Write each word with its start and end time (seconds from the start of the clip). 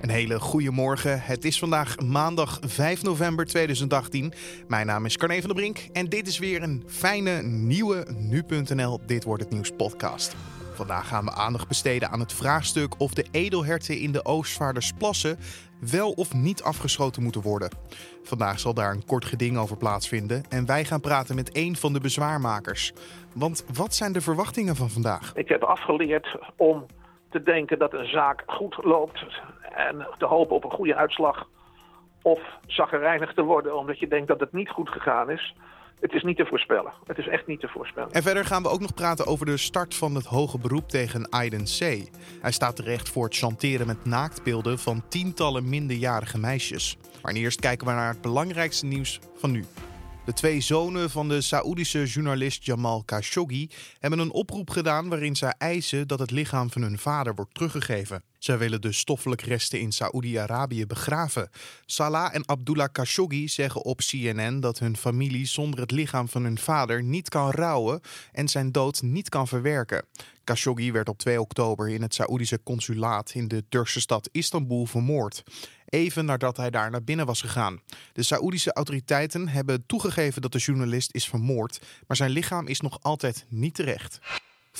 Een 0.00 0.10
hele 0.10 0.40
goede 0.40 0.70
morgen. 0.70 1.20
Het 1.20 1.44
is 1.44 1.58
vandaag 1.58 1.98
maandag 1.98 2.58
5 2.66 3.02
november 3.02 3.46
2018. 3.46 4.32
Mijn 4.68 4.86
naam 4.86 5.04
is 5.04 5.16
Carne 5.16 5.40
van 5.40 5.48
der 5.48 5.54
Brink 5.54 5.78
en 5.92 6.06
dit 6.06 6.26
is 6.26 6.38
weer 6.38 6.62
een 6.62 6.82
fijne 6.86 7.42
nieuwe 7.42 8.06
nu.nl 8.16 9.00
Dit 9.06 9.24
wordt 9.24 9.42
het 9.42 9.52
nieuws 9.52 9.70
podcast. 9.70 10.36
Vandaag 10.74 11.08
gaan 11.08 11.24
we 11.24 11.32
aandacht 11.32 11.68
besteden 11.68 12.10
aan 12.10 12.20
het 12.20 12.32
vraagstuk 12.32 13.00
of 13.00 13.14
de 13.14 13.26
edelherten 13.30 13.98
in 13.98 14.12
de 14.12 14.24
Oostvaardersplassen 14.24 15.38
wel 15.90 16.10
of 16.10 16.34
niet 16.34 16.62
afgeschoten 16.62 17.22
moeten 17.22 17.42
worden. 17.42 17.70
Vandaag 18.22 18.60
zal 18.60 18.74
daar 18.74 18.92
een 18.92 19.06
kort 19.06 19.24
geding 19.24 19.58
over 19.58 19.76
plaatsvinden 19.76 20.42
en 20.48 20.66
wij 20.66 20.84
gaan 20.84 21.00
praten 21.00 21.34
met 21.34 21.56
een 21.56 21.76
van 21.76 21.92
de 21.92 22.00
bezwaarmakers. 22.00 22.92
Want 23.34 23.64
wat 23.74 23.94
zijn 23.94 24.12
de 24.12 24.20
verwachtingen 24.20 24.76
van 24.76 24.90
vandaag? 24.90 25.32
Ik 25.34 25.48
heb 25.48 25.62
afgeleerd 25.62 26.38
om 26.56 26.86
te 27.30 27.42
denken 27.42 27.78
dat 27.78 27.92
een 27.92 28.08
zaak 28.08 28.42
goed 28.46 28.84
loopt 28.84 29.24
en 29.74 30.06
te 30.18 30.26
hopen 30.26 30.56
op 30.56 30.64
een 30.64 30.70
goede 30.70 30.94
uitslag. 30.94 31.46
Of 32.22 32.40
zaggerijnig 32.66 33.34
te 33.34 33.42
worden 33.42 33.76
omdat 33.78 33.98
je 33.98 34.08
denkt 34.08 34.28
dat 34.28 34.40
het 34.40 34.52
niet 34.52 34.68
goed 34.68 34.88
gegaan 34.88 35.30
is. 35.30 35.54
Het 36.00 36.12
is 36.12 36.22
niet 36.22 36.36
te 36.36 36.46
voorspellen. 36.46 36.92
Het 37.06 37.18
is 37.18 37.28
echt 37.28 37.46
niet 37.46 37.60
te 37.60 37.68
voorspellen. 37.68 38.12
En 38.12 38.22
verder 38.22 38.44
gaan 38.44 38.62
we 38.62 38.68
ook 38.68 38.80
nog 38.80 38.94
praten 38.94 39.26
over 39.26 39.46
de 39.46 39.56
start 39.56 39.94
van 39.94 40.14
het 40.14 40.24
hoge 40.24 40.58
beroep 40.58 40.88
tegen 40.88 41.28
Aiden 41.28 41.64
C. 41.64 41.78
Hij 42.40 42.52
staat 42.52 42.76
terecht 42.76 43.08
voor 43.08 43.24
het 43.24 43.36
chanteren 43.36 43.86
met 43.86 44.04
naaktbeelden 44.04 44.78
van 44.78 45.02
tientallen 45.08 45.68
minderjarige 45.68 46.38
meisjes. 46.38 46.98
Maar 47.22 47.34
eerst 47.34 47.60
kijken 47.60 47.86
we 47.86 47.92
naar 47.92 48.12
het 48.12 48.20
belangrijkste 48.20 48.86
nieuws 48.86 49.20
van 49.34 49.50
nu. 49.50 49.64
De 50.24 50.32
twee 50.32 50.60
zonen 50.60 51.10
van 51.10 51.28
de 51.28 51.40
Saoedische 51.40 52.04
journalist 52.04 52.64
Jamal 52.64 53.02
Khashoggi 53.04 53.70
hebben 53.98 54.18
een 54.18 54.32
oproep 54.32 54.70
gedaan 54.70 55.08
waarin 55.08 55.36
zij 55.36 55.54
eisen 55.58 56.08
dat 56.08 56.18
het 56.18 56.30
lichaam 56.30 56.70
van 56.70 56.82
hun 56.82 56.98
vader 56.98 57.34
wordt 57.34 57.54
teruggegeven. 57.54 58.22
Zij 58.40 58.58
willen 58.58 58.80
de 58.80 58.92
stoffelijke 58.92 59.44
resten 59.44 59.80
in 59.80 59.92
Saoedi-Arabië 59.92 60.86
begraven. 60.86 61.50
Salah 61.86 62.34
en 62.34 62.48
Abdullah 62.48 62.88
Khashoggi 62.92 63.48
zeggen 63.48 63.84
op 63.84 63.98
CNN 63.98 64.60
dat 64.60 64.78
hun 64.78 64.96
familie 64.96 65.46
zonder 65.46 65.80
het 65.80 65.90
lichaam 65.90 66.28
van 66.28 66.42
hun 66.42 66.58
vader 66.58 67.02
niet 67.02 67.28
kan 67.28 67.50
rouwen 67.50 68.00
en 68.32 68.48
zijn 68.48 68.72
dood 68.72 69.02
niet 69.02 69.28
kan 69.28 69.48
verwerken. 69.48 70.04
Khashoggi 70.44 70.92
werd 70.92 71.08
op 71.08 71.18
2 71.18 71.40
oktober 71.40 71.88
in 71.88 72.02
het 72.02 72.14
Saoedische 72.14 72.62
consulaat 72.62 73.30
in 73.34 73.48
de 73.48 73.64
Turkse 73.68 74.00
stad 74.00 74.28
Istanbul 74.32 74.86
vermoord 74.86 75.42
even 75.90 76.24
nadat 76.24 76.56
hij 76.56 76.70
daar 76.70 76.90
naar 76.90 77.04
binnen 77.04 77.26
was 77.26 77.40
gegaan. 77.40 77.80
De 78.12 78.22
Saoedische 78.22 78.72
autoriteiten 78.72 79.48
hebben 79.48 79.86
toegegeven 79.86 80.42
dat 80.42 80.52
de 80.52 80.58
journalist 80.58 81.14
is 81.14 81.28
vermoord, 81.28 81.80
maar 82.06 82.16
zijn 82.16 82.30
lichaam 82.30 82.66
is 82.66 82.80
nog 82.80 82.98
altijd 83.02 83.46
niet 83.48 83.74
terecht. 83.74 84.18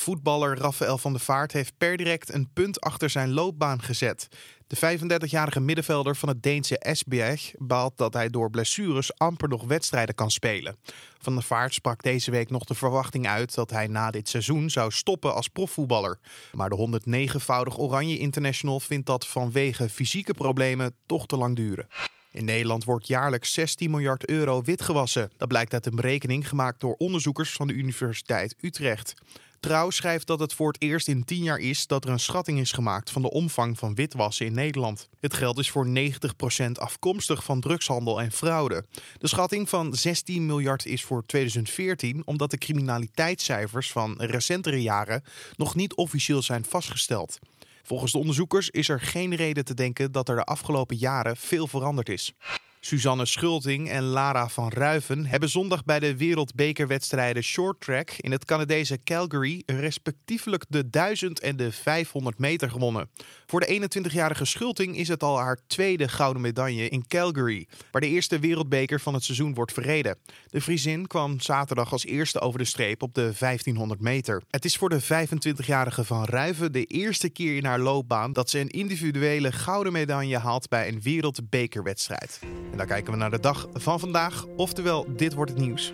Voetballer 0.01 0.59
Rafael 0.59 0.98
van 0.98 1.12
der 1.12 1.20
Vaart 1.20 1.53
heeft 1.53 1.73
per 1.79 1.97
direct 1.97 2.33
een 2.33 2.51
punt 2.53 2.81
achter 2.81 3.11
zijn 3.11 3.33
loopbaan 3.33 3.83
gezet. 3.83 4.29
De 4.67 4.77
35-jarige 4.77 5.61
middenvelder 5.61 6.17
van 6.17 6.29
het 6.29 6.42
Deense 6.42 6.79
Esbjerg 6.79 7.53
baalt 7.59 7.97
dat 7.97 8.15
hij 8.15 8.29
door 8.29 8.51
blessures 8.51 9.19
amper 9.19 9.48
nog 9.48 9.65
wedstrijden 9.65 10.15
kan 10.15 10.31
spelen. 10.31 10.77
Van 11.19 11.34
der 11.34 11.42
Vaart 11.42 11.75
sprak 11.75 12.03
deze 12.03 12.31
week 12.31 12.51
nog 12.51 12.65
de 12.65 12.75
verwachting 12.75 13.27
uit 13.27 13.55
dat 13.55 13.70
hij 13.70 13.87
na 13.87 14.11
dit 14.11 14.29
seizoen 14.29 14.70
zou 14.70 14.91
stoppen 14.91 15.34
als 15.34 15.48
profvoetballer. 15.48 16.19
Maar 16.53 16.70
de 16.70 17.03
109-voudig 17.37 17.79
Oranje 17.79 18.19
International 18.19 18.81
vindt 18.81 19.07
dat 19.07 19.27
vanwege 19.27 19.89
fysieke 19.89 20.35
problemen 20.35 20.95
toch 21.07 21.27
te 21.27 21.37
lang 21.37 21.57
duren. 21.57 21.87
In 22.33 22.45
Nederland 22.45 22.85
wordt 22.85 23.07
jaarlijks 23.07 23.53
16 23.53 23.91
miljard 23.91 24.29
euro 24.29 24.62
witgewassen. 24.62 25.31
Dat 25.37 25.48
blijkt 25.48 25.73
uit 25.73 25.87
een 25.87 25.97
berekening 25.97 26.48
gemaakt 26.48 26.81
door 26.81 26.95
onderzoekers 26.95 27.53
van 27.53 27.67
de 27.67 27.73
Universiteit 27.73 28.57
Utrecht. 28.61 29.14
Trouw 29.61 29.91
schrijft 29.91 30.27
dat 30.27 30.41
het 30.41 30.55
voor 30.55 30.72
het 30.72 30.83
eerst 30.83 31.08
in 31.08 31.25
10 31.25 31.42
jaar 31.42 31.58
is 31.58 31.86
dat 31.86 32.05
er 32.05 32.11
een 32.11 32.20
schatting 32.20 32.61
is 32.61 32.72
gemaakt 32.72 33.11
van 33.11 33.22
de 33.22 33.30
omvang 33.30 33.78
van 33.78 33.94
witwassen 33.94 34.47
in 34.47 34.55
Nederland. 34.55 35.08
Het 35.20 35.34
geld 35.34 35.58
is 35.58 35.70
voor 35.70 35.86
90% 35.89 36.70
afkomstig 36.72 37.44
van 37.44 37.61
drugshandel 37.61 38.20
en 38.20 38.33
fraude. 38.33 38.84
De 39.19 39.28
schatting 39.28 39.69
van 39.69 39.94
16 39.94 40.47
miljard 40.47 40.86
is 40.86 41.05
voor 41.05 41.27
2014 41.27 42.22
omdat 42.25 42.50
de 42.50 42.58
criminaliteitscijfers 42.58 43.92
van 43.92 44.14
recentere 44.18 44.83
jaren 44.83 45.24
nog 45.57 45.74
niet 45.74 45.95
officieel 45.95 46.42
zijn 46.42 46.64
vastgesteld. 46.64 47.39
Volgens 47.83 48.12
de 48.12 48.18
onderzoekers 48.18 48.70
is 48.70 48.89
er 48.89 49.01
geen 49.01 49.35
reden 49.35 49.64
te 49.64 49.74
denken 49.74 50.12
dat 50.12 50.29
er 50.29 50.36
de 50.36 50.45
afgelopen 50.45 50.96
jaren 50.96 51.36
veel 51.36 51.67
veranderd 51.67 52.08
is. 52.08 52.35
Suzanne 52.83 53.27
Schulting 53.27 53.89
en 53.89 54.02
Lara 54.02 54.48
van 54.48 54.68
Ruiven 54.68 55.27
hebben 55.27 55.48
zondag 55.48 55.85
bij 55.85 56.01
de 56.01 56.17
wereldbekerwedstrijden 56.17 57.42
short 57.42 57.80
track 57.80 58.11
in 58.11 58.33
het 58.33 58.45
Canadese 58.45 58.98
Calgary 59.05 59.63
respectievelijk 59.67 60.64
de 60.68 60.91
1000 60.91 61.41
en 61.41 61.57
de 61.57 61.73
500 61.73 62.39
meter 62.39 62.70
gewonnen. 62.70 63.11
Voor 63.46 63.61
de 63.61 63.89
21-jarige 63.98 64.45
Schulting 64.45 64.96
is 64.96 65.08
het 65.08 65.23
al 65.23 65.39
haar 65.39 65.58
tweede 65.67 66.08
gouden 66.08 66.42
medaille 66.42 66.89
in 66.89 67.07
Calgary, 67.07 67.67
waar 67.91 68.01
de 68.01 68.08
eerste 68.08 68.39
wereldbeker 68.39 69.01
van 69.01 69.14
het 69.14 69.24
seizoen 69.24 69.55
wordt 69.55 69.73
verreden. 69.73 70.18
De 70.47 70.61
Friesin 70.61 71.07
kwam 71.07 71.41
zaterdag 71.41 71.92
als 71.92 72.05
eerste 72.05 72.41
over 72.41 72.58
de 72.58 72.64
streep 72.64 73.02
op 73.02 73.14
de 73.14 73.33
1500 73.39 74.01
meter. 74.01 74.42
Het 74.51 74.64
is 74.64 74.77
voor 74.77 74.89
de 74.89 75.02
25-jarige 75.02 76.05
van 76.05 76.24
Ruiven 76.24 76.73
de 76.73 76.85
eerste 76.85 77.29
keer 77.29 77.57
in 77.57 77.64
haar 77.64 77.80
loopbaan 77.80 78.33
dat 78.33 78.51
ze 78.51 78.58
een 78.58 78.68
individuele 78.68 79.52
gouden 79.52 79.92
medaille 79.92 80.39
haalt 80.39 80.68
bij 80.68 80.89
een 80.89 81.02
wereldbekerwedstrijd. 81.02 82.41
En 82.70 82.77
dan 82.77 82.86
kijken 82.86 83.13
we 83.13 83.19
naar 83.19 83.31
de 83.31 83.41
dag 83.41 83.69
van 83.73 84.01
vandaag, 84.01 84.47
oftewel 84.57 85.07
dit 85.08 85.35
wordt 85.35 85.51
het 85.51 85.61
nieuws. 85.61 85.92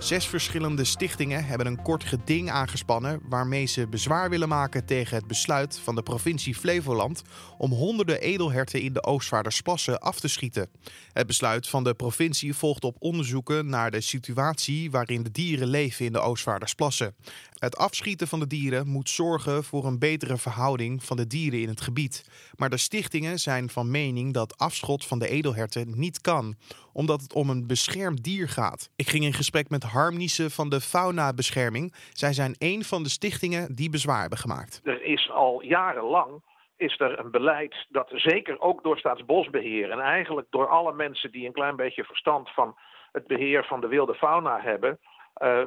Zes 0.00 0.26
verschillende 0.26 0.84
stichtingen 0.84 1.44
hebben 1.44 1.66
een 1.66 1.82
kort 1.82 2.04
geding 2.04 2.50
aangespannen 2.50 3.20
waarmee 3.28 3.66
ze 3.66 3.88
bezwaar 3.88 4.30
willen 4.30 4.48
maken 4.48 4.84
tegen 4.84 5.16
het 5.16 5.26
besluit 5.26 5.78
van 5.78 5.94
de 5.94 6.02
provincie 6.02 6.54
Flevoland 6.54 7.22
om 7.58 7.72
honderden 7.72 8.20
edelherten 8.20 8.82
in 8.82 8.92
de 8.92 9.04
Oostvaardersplassen 9.04 10.00
af 10.00 10.20
te 10.20 10.28
schieten. 10.28 10.70
Het 11.12 11.26
besluit 11.26 11.68
van 11.68 11.84
de 11.84 11.94
provincie 11.94 12.54
volgt 12.54 12.84
op 12.84 12.96
onderzoeken 12.98 13.66
naar 13.66 13.90
de 13.90 14.00
situatie 14.00 14.90
waarin 14.90 15.22
de 15.22 15.30
dieren 15.30 15.68
leven 15.68 16.04
in 16.04 16.12
de 16.12 16.20
Oostvaardersplassen. 16.20 17.14
Het 17.58 17.76
afschieten 17.76 18.28
van 18.28 18.40
de 18.40 18.46
dieren 18.46 18.88
moet 18.88 19.08
zorgen 19.08 19.64
voor 19.64 19.86
een 19.86 19.98
betere 19.98 20.36
verhouding 20.36 21.04
van 21.04 21.16
de 21.16 21.26
dieren 21.26 21.60
in 21.60 21.68
het 21.68 21.80
gebied. 21.80 22.24
Maar 22.56 22.70
de 22.70 22.76
stichtingen 22.76 23.40
zijn 23.40 23.70
van 23.70 23.90
mening 23.90 24.34
dat 24.34 24.58
afschot 24.58 25.06
van 25.06 25.18
de 25.18 25.28
edelherten 25.28 25.98
niet 25.98 26.20
kan, 26.20 26.56
omdat 26.92 27.20
het 27.20 27.32
om 27.32 27.50
een 27.50 27.66
beschermd 27.66 28.24
dier 28.24 28.48
gaat. 28.48 28.90
Ik 28.96 29.08
ging 29.08 29.24
in 29.24 29.32
gesprek 29.32 29.68
met 29.68 29.82
Harmnische 29.92 30.50
van 30.50 30.68
de 30.68 30.80
Fauna-bescherming. 30.80 31.94
Zij 32.12 32.32
zijn 32.32 32.54
een 32.58 32.84
van 32.84 33.02
de 33.02 33.08
stichtingen 33.08 33.74
die 33.74 33.90
bezwaar 33.90 34.20
hebben 34.20 34.38
gemaakt. 34.38 34.80
Er 34.84 35.02
is 35.02 35.30
al 35.30 35.62
jarenlang 35.62 36.42
is 36.80 37.00
er 37.00 37.18
een 37.18 37.30
beleid 37.30 37.86
dat 37.88 38.10
zeker 38.12 38.60
ook 38.60 38.82
door 38.82 38.98
Staatsbosbeheer 38.98 39.90
en 39.90 40.00
eigenlijk 40.00 40.46
door 40.50 40.68
alle 40.68 40.92
mensen 40.92 41.30
die 41.32 41.46
een 41.46 41.52
klein 41.52 41.76
beetje 41.76 42.04
verstand 42.04 42.50
van 42.50 42.76
het 43.12 43.26
beheer 43.26 43.64
van 43.64 43.80
de 43.80 43.88
wilde 43.88 44.14
fauna 44.14 44.60
hebben, 44.60 44.98
uh, 45.42 45.60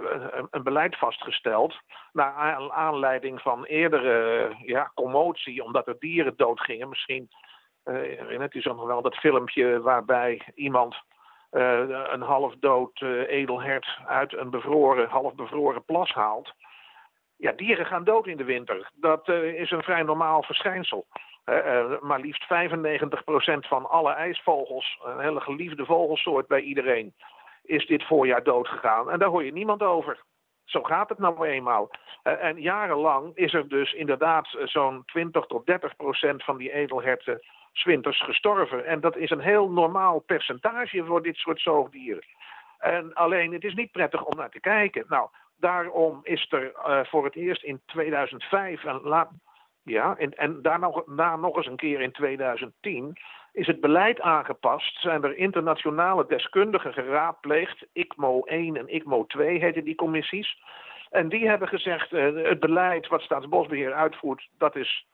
een, 0.51 0.63
beleid 0.63 0.97
vastgesteld. 0.97 1.75
Naar 2.11 2.71
aanleiding 2.71 3.41
van 3.41 3.65
eerdere 3.65 4.49
ja, 4.65 4.91
commotie, 4.95 5.63
omdat 5.63 5.87
er 5.87 5.95
dieren 5.99 6.33
doodgingen. 6.35 6.89
Misschien 6.89 7.29
uh, 7.85 7.93
herinnert 7.95 8.53
u 8.53 8.61
zich 8.61 8.75
nog 8.75 8.85
wel 8.85 9.01
dat 9.01 9.15
filmpje 9.15 9.81
waarbij 9.81 10.41
iemand 10.55 10.95
uh, 11.53 12.09
een 12.11 12.21
half 12.21 12.53
dood 12.59 13.01
edelhert 13.27 13.99
uit 14.07 14.37
een 14.37 14.49
bevroren, 14.49 15.09
half 15.09 15.35
bevroren 15.35 15.85
plas 15.85 16.11
haalt. 16.11 16.53
Ja, 17.37 17.51
dieren 17.51 17.85
gaan 17.85 18.03
dood 18.03 18.27
in 18.27 18.37
de 18.37 18.43
winter. 18.43 18.89
Dat 18.93 19.29
is 19.29 19.71
een 19.71 19.83
vrij 19.83 20.03
normaal 20.03 20.43
verschijnsel. 20.43 21.05
maar 22.01 22.19
liefst 22.19 22.43
95% 22.43 22.47
van 23.67 23.89
alle 23.89 24.11
ijsvogels, 24.11 24.99
een 25.03 25.19
hele 25.19 25.41
geliefde 25.41 25.85
vogelsoort 25.85 26.47
bij 26.47 26.61
iedereen, 26.61 27.13
is 27.63 27.85
dit 27.85 28.03
voorjaar 28.03 28.43
doodgegaan. 28.43 29.09
En 29.09 29.19
daar 29.19 29.29
hoor 29.29 29.43
je 29.43 29.51
niemand 29.51 29.81
over. 29.81 30.23
Zo 30.65 30.83
gaat 30.83 31.09
het 31.09 31.19
nou 31.19 31.47
eenmaal. 31.47 31.89
Uh, 32.23 32.43
en 32.43 32.61
jarenlang 32.61 33.35
is 33.35 33.53
er 33.53 33.67
dus 33.67 33.93
inderdaad 33.93 34.53
eh, 34.53 34.67
zo'n 34.67 35.03
20 35.05 35.45
tot 35.45 35.65
30 35.65 35.95
procent 35.95 36.43
van 36.43 36.57
die 36.57 36.73
edelherten 36.73 37.41
zwinters 37.73 38.23
gestorven. 38.23 38.85
En 38.85 38.99
dat 38.99 39.17
is 39.17 39.29
een 39.29 39.39
heel 39.39 39.69
normaal 39.69 40.19
percentage 40.19 41.03
voor 41.05 41.23
dit 41.23 41.35
soort 41.35 41.61
zoogdieren. 41.61 42.23
En 42.79 43.13
alleen, 43.13 43.53
het 43.53 43.63
is 43.63 43.73
niet 43.73 43.91
prettig 43.91 44.23
om 44.23 44.37
naar 44.37 44.49
te 44.49 44.59
kijken. 44.59 45.05
Nou, 45.07 45.29
daarom 45.57 46.19
is 46.23 46.47
er 46.49 46.71
uh, 46.75 46.99
voor 47.03 47.23
het 47.23 47.35
eerst 47.35 47.63
in 47.63 47.81
2005 47.85 48.83
en 48.83 49.01
laat, 49.03 49.29
ja, 49.83 50.15
en, 50.17 50.37
en 50.37 50.61
daar 50.61 50.79
nog, 50.79 51.03
daar 51.05 51.39
nog 51.39 51.55
eens 51.55 51.67
een 51.67 51.75
keer 51.75 52.01
in 52.01 52.11
2010 52.11 53.17
is 53.53 53.67
het 53.67 53.81
beleid 53.81 54.21
aangepast. 54.21 55.01
Zijn 55.01 55.23
er 55.23 55.37
internationale 55.37 56.25
deskundigen 56.27 56.93
geraadpleegd. 56.93 57.85
ICMO 57.93 58.41
1 58.41 58.77
en 58.77 58.95
ICMO 58.95 59.25
2 59.25 59.59
heten 59.59 59.83
die 59.83 59.95
commissies. 59.95 60.61
En 61.09 61.29
die 61.29 61.47
hebben 61.47 61.67
gezegd, 61.67 62.11
uh, 62.11 62.43
het 62.43 62.59
beleid 62.59 63.07
wat 63.07 63.21
Staatsbosbeheer 63.21 63.93
uitvoert, 63.93 64.49
dat 64.57 64.75
is 64.75 65.05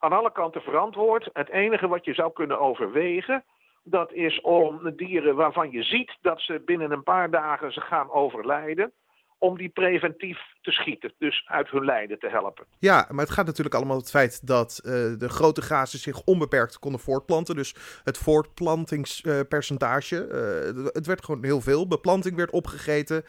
aan 0.00 0.12
alle 0.12 0.32
kanten 0.32 0.60
verantwoord. 0.60 1.28
Het 1.32 1.50
enige 1.50 1.88
wat 1.88 2.04
je 2.04 2.14
zou 2.14 2.32
kunnen 2.32 2.60
overwegen, 2.60 3.44
dat 3.82 4.12
is 4.12 4.40
om 4.40 4.92
dieren 4.96 5.34
waarvan 5.34 5.70
je 5.70 5.82
ziet 5.82 6.16
dat 6.20 6.40
ze 6.40 6.62
binnen 6.64 6.90
een 6.90 7.02
paar 7.02 7.30
dagen 7.30 7.72
ze 7.72 7.80
gaan 7.80 8.10
overlijden, 8.10 8.92
om 9.38 9.58
die 9.58 9.68
preventief 9.68 10.38
te 10.60 10.70
schieten. 10.70 11.12
Dus 11.18 11.44
uit 11.46 11.70
hun 11.70 11.84
lijden 11.84 12.18
te 12.18 12.28
helpen. 12.28 12.64
Ja, 12.78 13.06
maar 13.10 13.24
het 13.24 13.34
gaat 13.34 13.46
natuurlijk 13.46 13.74
allemaal 13.74 13.94
om 13.94 14.00
het 14.00 14.10
feit 14.10 14.46
dat 14.46 14.80
uh, 14.84 14.92
de 15.18 15.28
grote 15.28 15.62
gazen 15.62 15.98
zich 15.98 16.24
onbeperkt 16.24 16.78
konden 16.78 17.00
voortplanten. 17.00 17.54
Dus 17.54 18.00
het 18.04 18.18
voortplantingspercentage, 18.18 20.28
uh, 20.28 20.34
het 20.92 21.06
werd 21.06 21.24
gewoon 21.24 21.44
heel 21.44 21.60
veel. 21.60 21.86
Beplanting 21.86 22.36
werd 22.36 22.50
opgegeten, 22.50 23.24
uh, 23.24 23.26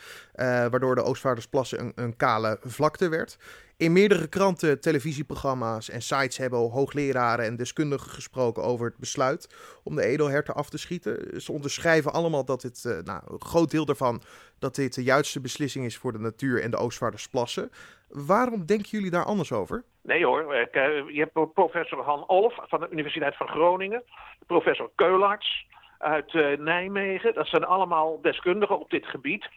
waardoor 0.68 0.95
de 0.95 1.03
Oostvaardersplassen 1.03 1.79
een, 1.79 1.91
een 1.95 2.15
kale 2.15 2.57
vlakte 2.62 3.09
werd. 3.09 3.38
In 3.81 3.94
meerdere 3.94 4.30
kranten, 4.30 4.81
televisieprogramma's 4.81 5.89
en 5.89 6.01
sites 6.01 6.38
hebben 6.38 6.60
hoogleraren 6.60 7.45
en 7.45 7.56
deskundigen 7.56 8.10
gesproken 8.10 8.63
over 8.63 8.86
het 8.86 8.98
besluit 8.98 9.42
om 9.83 9.95
de 9.95 10.04
edelherten 10.04 10.54
af 10.54 10.69
te 10.69 10.78
schieten. 10.78 11.42
Ze 11.42 11.51
onderschrijven 11.51 12.13
allemaal 12.13 12.45
dat 12.45 12.62
dit, 12.62 12.83
uh, 12.88 13.04
nou, 13.04 13.22
een 13.28 13.42
groot 13.42 13.72
deel 13.72 13.86
daarvan, 13.86 14.22
dat 14.60 14.75
dit 14.75 14.95
de 14.95 15.04
juiste 15.04 15.42
beslissing 15.42 15.86
is 15.86 15.98
voor 15.98 16.12
de 16.12 16.19
natuur 16.19 16.63
en 16.63 16.72
de 16.72 16.78
Oostvaardersplassen. 16.78 17.72
Waarom 18.10 18.66
denken 18.66 18.89
jullie 18.89 19.12
daar 19.12 19.25
anders 19.25 19.51
over? 19.51 19.83
Nee 20.04 20.25
hoor, 20.25 20.54
eh, 20.54 20.94
je 21.07 21.30
hebt 21.33 21.54
professor 21.54 22.04
Han 22.04 22.28
Olf 22.28 22.56
van 22.62 22.80
de 22.80 22.88
Universiteit 22.92 23.38
van 23.38 23.48
Groningen, 23.48 24.04
professor 24.48 24.92
Keularts 24.95 25.66
uit 25.98 26.33
uh, 26.33 26.57
Nijmegen. 26.57 27.33
Dat 27.33 27.48
zijn 27.48 27.66
allemaal 27.66 28.22
deskundigen 28.22 28.80
op 28.80 28.89
dit 28.89 29.06
gebied 29.06 29.50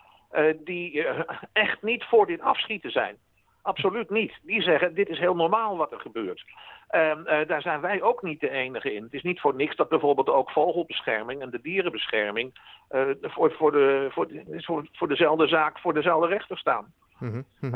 die 0.64 1.06
echt 1.52 1.82
niet 1.82 2.04
voor 2.04 2.26
dit 2.26 2.40
afschieten 2.40 2.90
zijn. 2.90 3.16
Absoluut 3.64 4.10
niet. 4.10 4.38
Die 4.42 4.62
zeggen, 4.62 4.94
dit 4.94 5.08
is 5.08 5.18
heel 5.18 5.34
normaal 5.34 5.76
wat 5.76 5.92
er 5.92 6.00
gebeurt. 6.00 6.44
Uh, 6.90 7.08
uh, 7.08 7.48
daar 7.48 7.62
zijn 7.62 7.80
wij 7.80 8.02
ook 8.02 8.22
niet 8.22 8.40
de 8.40 8.50
enige 8.50 8.94
in. 8.94 9.02
Het 9.02 9.12
is 9.12 9.22
niet 9.22 9.40
voor 9.40 9.54
niks 9.54 9.76
dat 9.76 9.88
bijvoorbeeld 9.88 10.28
ook 10.28 10.50
vogelbescherming 10.50 11.42
en 11.42 11.50
de 11.50 11.60
dierenbescherming 11.60 12.58
uh, 12.90 13.02
voor, 13.20 13.52
voor, 13.52 13.72
de, 13.72 14.08
voor, 14.10 14.28
voor, 14.46 14.88
voor 14.92 15.08
dezelfde 15.08 15.46
zaak, 15.46 15.78
voor 15.78 15.94
dezelfde 15.94 16.28
rechter 16.28 16.58
staan. 16.58 16.92
Mm 17.18 17.44
-hmm. 17.60 17.70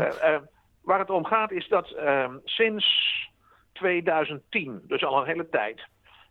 waar 0.82 0.98
het 0.98 1.10
om 1.10 1.24
gaat 1.24 1.50
is 1.50 1.68
dat 1.68 1.90
ehm, 1.90 2.36
sinds 2.44 2.86
2010, 3.72 4.80
dus 4.86 5.04
al 5.04 5.20
een 5.20 5.26
hele 5.26 5.48
tijd, 5.48 5.86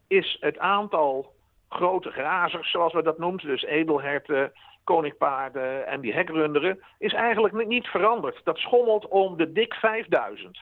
is 0.07 0.37
het 0.39 0.57
aantal 0.57 1.33
grote 1.69 2.11
grazers, 2.11 2.71
zoals 2.71 2.93
we 2.93 3.03
dat 3.03 3.17
noemen, 3.17 3.45
dus 3.45 3.63
edelherten, 3.63 4.51
koninkpaarden 4.87 5.87
en 5.87 6.01
die 6.01 6.13
hekrunderen, 6.13 6.83
is 6.97 7.13
eigenlijk 7.13 7.67
niet 7.67 7.87
veranderd. 7.87 8.41
Dat 8.43 8.57
schommelt 8.57 9.07
om 9.07 9.37
de 9.37 9.51
dik 9.51 9.73
5000. 9.73 10.61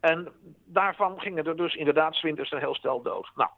En 0.00 0.28
daarvan 0.64 1.20
gingen 1.20 1.46
er 1.46 1.56
dus 1.56 1.74
inderdaad 1.74 2.20
winters 2.20 2.52
een 2.52 2.58
heel 2.58 2.74
stel 2.74 3.02
dood. 3.02 3.30
Nou, 3.34 3.50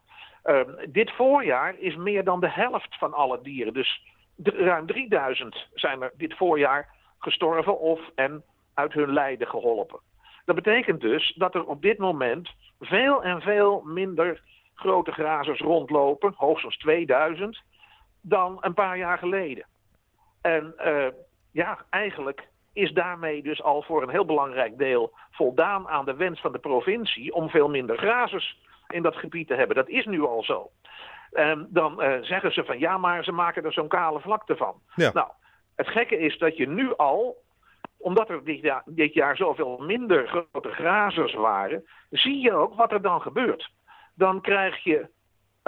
uh, 0.45 0.75
dit 0.89 1.11
voorjaar 1.11 1.75
is 1.79 1.95
meer 1.95 2.23
dan 2.23 2.39
de 2.39 2.49
helft 2.49 2.97
van 2.97 3.13
alle 3.13 3.41
dieren. 3.41 3.73
Dus 3.73 4.03
ruim 4.43 4.85
3000 4.85 5.67
zijn 5.73 6.01
er 6.01 6.11
dit 6.17 6.37
voorjaar 6.37 6.89
gestorven 7.19 7.79
of 7.79 7.99
en 8.15 8.43
uit 8.73 8.93
hun 8.93 9.13
lijden 9.13 9.47
geholpen. 9.47 9.99
Dat 10.45 10.55
betekent 10.55 11.01
dus 11.01 11.33
dat 11.37 11.55
er 11.55 11.65
op 11.65 11.81
dit 11.81 11.97
moment 11.97 12.49
veel 12.79 13.23
en 13.23 13.41
veel 13.41 13.81
minder 13.85 14.41
grote 14.75 15.11
grazers 15.11 15.59
rondlopen, 15.59 16.33
hoogstens 16.35 16.77
2000, 16.77 17.61
dan 18.21 18.57
een 18.61 18.73
paar 18.73 18.97
jaar 18.97 19.17
geleden. 19.17 19.65
En 20.41 20.73
uh, 20.85 21.07
ja, 21.51 21.77
eigenlijk 21.89 22.47
is 22.73 22.91
daarmee 22.91 23.43
dus 23.43 23.61
al 23.61 23.81
voor 23.81 24.03
een 24.03 24.09
heel 24.09 24.25
belangrijk 24.25 24.77
deel 24.77 25.13
voldaan 25.31 25.87
aan 25.87 26.05
de 26.05 26.15
wens 26.15 26.41
van 26.41 26.51
de 26.51 26.59
provincie 26.59 27.33
om 27.33 27.49
veel 27.49 27.69
minder 27.69 27.97
grazers 27.97 28.59
in 28.87 29.01
dat 29.01 29.15
gebied 29.15 29.47
te 29.47 29.53
hebben. 29.53 29.75
Dat 29.75 29.89
is 29.89 30.05
nu 30.05 30.21
al 30.21 30.43
zo. 30.43 30.71
En 31.31 31.67
dan 31.69 32.03
uh, 32.03 32.21
zeggen 32.21 32.53
ze 32.53 32.63
van 32.63 32.79
ja, 32.79 32.97
maar 32.97 33.23
ze 33.23 33.31
maken 33.31 33.63
er 33.63 33.73
zo'n 33.73 33.87
kale 33.87 34.19
vlakte 34.19 34.55
van. 34.55 34.81
Ja. 34.95 35.11
Nou, 35.13 35.27
het 35.75 35.87
gekke 35.87 36.17
is 36.17 36.37
dat 36.37 36.57
je 36.57 36.67
nu 36.67 36.95
al, 36.95 37.37
omdat 37.97 38.29
er 38.29 38.43
dit 38.43 38.61
jaar, 38.61 38.83
dit 38.85 39.13
jaar 39.13 39.35
zoveel 39.35 39.77
minder 39.77 40.27
grote 40.27 40.69
grazers 40.69 41.33
waren, 41.33 41.85
zie 42.09 42.39
je 42.39 42.53
ook 42.53 42.73
wat 42.73 42.91
er 42.91 43.01
dan 43.01 43.21
gebeurt. 43.21 43.71
Dan 44.13 44.41
krijg 44.41 44.83
je 44.83 45.07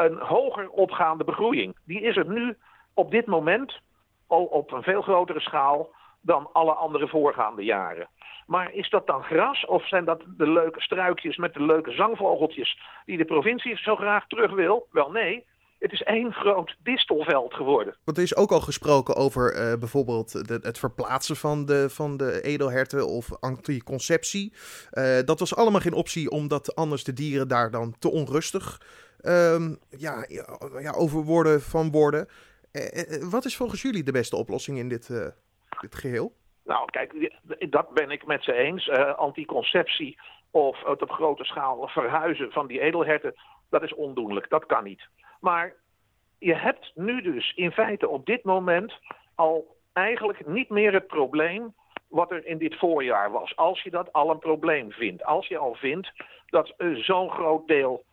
een 0.06 0.18
hoger 0.18 0.70
opgaande 0.70 1.24
begroeiing. 1.24 1.78
Die 1.86 2.02
is 2.02 2.18
er 2.18 2.28
nu 2.28 2.58
op 2.94 3.12
dit 3.12 3.26
moment 3.26 3.80
al 4.28 4.44
op 4.44 4.72
een 4.72 4.84
veel 4.84 5.02
grotere 5.02 5.40
schaal 5.40 5.90
dan 6.22 6.50
alle 6.54 6.74
andere 6.74 7.08
voorgaande 7.08 7.64
jaren. 7.64 8.08
Maar 8.46 8.74
is 8.74 8.90
dat 8.90 9.08
dan 9.08 9.24
gras 9.24 9.66
of 9.66 9.88
zijn 9.88 10.06
dat 10.06 10.22
de 10.38 10.50
leuke 10.50 10.82
struikjes 10.82 11.38
met 11.38 11.54
de 11.54 11.64
leuke 11.64 11.92
zangvogeltjes 11.92 12.80
die 13.06 13.18
de 13.18 13.26
provincie 13.26 13.78
zo 13.78 13.96
graag 13.96 14.28
terug 14.28 14.52
wil? 14.52 14.88
Wel 14.92 15.12
nee, 15.12 15.46
het 15.82 15.92
is 15.92 16.04
één 16.04 16.34
groot 16.34 16.76
distelveld 16.84 17.54
geworden. 17.54 17.96
Want 18.04 18.18
er 18.18 18.24
is 18.24 18.36
ook 18.36 18.52
al 18.52 18.60
gesproken 18.60 19.16
over 19.16 19.56
uh, 19.56 19.80
bijvoorbeeld 19.80 20.32
het 20.48 20.80
verplaatsen 20.80 21.36
van 21.36 21.66
de, 21.66 21.90
van 21.90 22.18
de 22.18 22.42
edelherten 22.42 23.08
of 23.08 23.40
anticonceptie. 23.40 24.54
Uh, 24.92 25.20
dat 25.26 25.40
was 25.40 25.56
allemaal 25.56 25.82
geen 25.82 25.94
optie, 25.94 26.30
omdat 26.30 26.76
anders 26.76 27.04
de 27.04 27.14
dieren 27.14 27.48
daar 27.48 27.72
dan 27.72 27.96
te 28.00 28.12
onrustig 28.12 28.82
um, 29.24 29.80
ja, 29.90 30.26
ja, 30.80 30.92
over 30.92 31.24
worden 31.24 31.62
van 31.62 31.92
worden. 31.92 32.28
Uh, 32.72 33.30
wat 33.30 33.46
is 33.46 33.58
volgens 33.58 33.82
jullie 33.82 34.04
de 34.04 34.12
beste 34.12 34.36
oplossing 34.36 34.78
in 34.78 34.90
dit, 34.90 35.08
dit 35.82 35.96
geheel? 35.96 36.34
Nou, 36.64 36.90
kijk, 36.92 37.32
dat 37.70 37.94
ben 37.94 38.12
ik 38.12 38.26
met 38.26 38.44
ze 38.44 38.54
eens. 38.54 38.90
anticonceptie 39.16 40.20
of 40.52 40.84
het 40.86 41.02
op 41.02 41.12
grote 41.12 41.44
schaal 41.44 41.88
verhuizen 41.88 42.52
van 42.52 42.68
die 42.68 42.80
edelherten, 42.80 43.36
dat 43.70 43.84
is 43.84 43.94
ondoenlijk. 43.94 44.50
Dat 44.50 44.66
kan 44.66 44.84
niet. 44.84 45.08
Maar 45.40 45.76
je 46.38 46.56
hebt 46.56 46.92
nu 46.96 47.22
dus 47.22 47.54
in 47.56 47.72
feite 47.72 48.08
op 48.08 48.26
dit 48.26 48.44
moment 48.44 48.94
al 49.36 49.76
eigenlijk 49.94 50.48
niet 50.48 50.70
meer 50.70 50.94
het 50.94 51.08
probleem 51.08 51.74
wat 52.08 52.32
er 52.32 52.46
in 52.46 52.58
dit 52.58 52.78
voorjaar 52.78 53.32
was. 53.32 53.56
Als 53.56 53.84
je 53.84 53.90
dat 53.90 54.14
al 54.14 54.30
een 54.30 54.40
probleem 54.40 54.92
vindt. 54.92 55.24
Als 55.24 55.48
je 55.48 55.58
al 55.58 55.74
vindt 55.76 56.12
dat 56.46 56.74
zo'n 56.94 57.30
groot 57.30 57.68
deel 57.68 58.04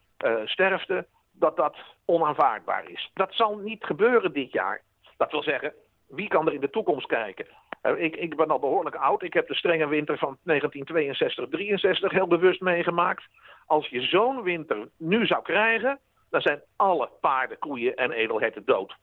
sterfte, 0.45 1.07
dat 1.33 1.57
dat 1.57 1.77
onaanvaardbaar 2.05 2.91
is. 2.91 3.11
Dat 3.15 3.35
zal 3.35 3.57
niet 3.57 3.85
gebeuren 3.85 4.33
dit 4.33 4.53
jaar. 4.53 4.83
Dat 5.17 5.31
wil 5.31 5.43
zeggen, 5.43 5.73
wie 6.09 6.29
kan 6.29 6.47
er 6.47 6.55
in 6.55 6.61
de 6.61 6.71
toekomst 6.71 7.07
kijken? 7.07 7.47
Uh, 7.83 8.03
ik, 8.03 8.17
ik, 8.17 8.37
ben 8.37 8.51
al 8.51 8.59
behoorlijk 8.59 8.97
oud. 8.97 9.23
Ik 9.23 9.33
heb 9.33 9.49
de 9.49 9.55
strenge 9.55 9.89
winter 9.89 10.19
van 10.19 10.39
1962, 10.43 11.49
63 11.49 12.13
heel 12.13 12.27
bewust 12.27 12.61
meegemaakt. 12.61 13.25
Als 13.67 13.89
je 13.89 14.01
zo'n 14.01 14.43
winter 14.43 14.89
nu 14.97 15.27
zou 15.27 15.43
krijgen, 15.43 15.99
dan 16.31 16.41
zijn 16.41 16.63
alle 16.77 17.11
paarden, 17.21 17.59
koeien 17.59 17.95
en 17.95 18.11
edelherten 18.11 18.65
dood. 18.65 18.97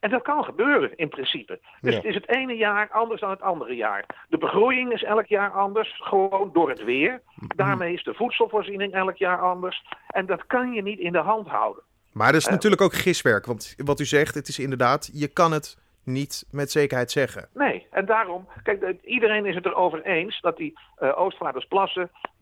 En 0.00 0.10
dat 0.10 0.22
kan 0.22 0.44
gebeuren 0.44 0.96
in 0.96 1.08
principe. 1.08 1.60
Dus 1.80 1.90
ja. 1.90 1.96
het 1.96 2.06
is 2.06 2.14
het 2.14 2.28
ene 2.28 2.56
jaar 2.56 2.90
anders 2.90 3.20
dan 3.20 3.30
het 3.30 3.40
andere 3.40 3.74
jaar. 3.74 4.04
De 4.28 4.38
begroeiing 4.38 4.92
is 4.92 5.02
elk 5.02 5.26
jaar 5.26 5.50
anders, 5.50 6.00
gewoon 6.02 6.50
door 6.52 6.68
het 6.68 6.84
weer. 6.84 7.22
Daarmee 7.56 7.92
is 7.92 8.04
de 8.04 8.14
voedselvoorziening 8.14 8.92
elk 8.92 9.16
jaar 9.16 9.40
anders. 9.40 9.84
En 10.08 10.26
dat 10.26 10.46
kan 10.46 10.72
je 10.72 10.82
niet 10.82 10.98
in 10.98 11.12
de 11.12 11.18
hand 11.18 11.48
houden. 11.48 11.82
Maar 12.12 12.32
dat 12.32 12.40
is 12.40 12.46
uh, 12.46 12.52
natuurlijk 12.52 12.82
ook 12.82 12.94
giswerk. 12.94 13.46
Want 13.46 13.74
wat 13.76 14.00
u 14.00 14.04
zegt, 14.04 14.34
het 14.34 14.48
is 14.48 14.58
inderdaad, 14.58 15.10
je 15.12 15.28
kan 15.28 15.52
het 15.52 15.78
niet 16.04 16.46
met 16.50 16.70
zekerheid 16.70 17.10
zeggen. 17.10 17.48
Nee, 17.54 17.86
en 17.90 18.06
daarom, 18.06 18.48
kijk, 18.62 18.96
iedereen 19.04 19.46
is 19.46 19.54
het 19.54 19.66
erover 19.66 20.02
eens 20.02 20.40
dat 20.40 20.56
die 20.56 20.78
uh, 21.02 21.18
Oostvaardersplassen 21.18 22.10
de, 22.10 22.10
de, 22.10 22.35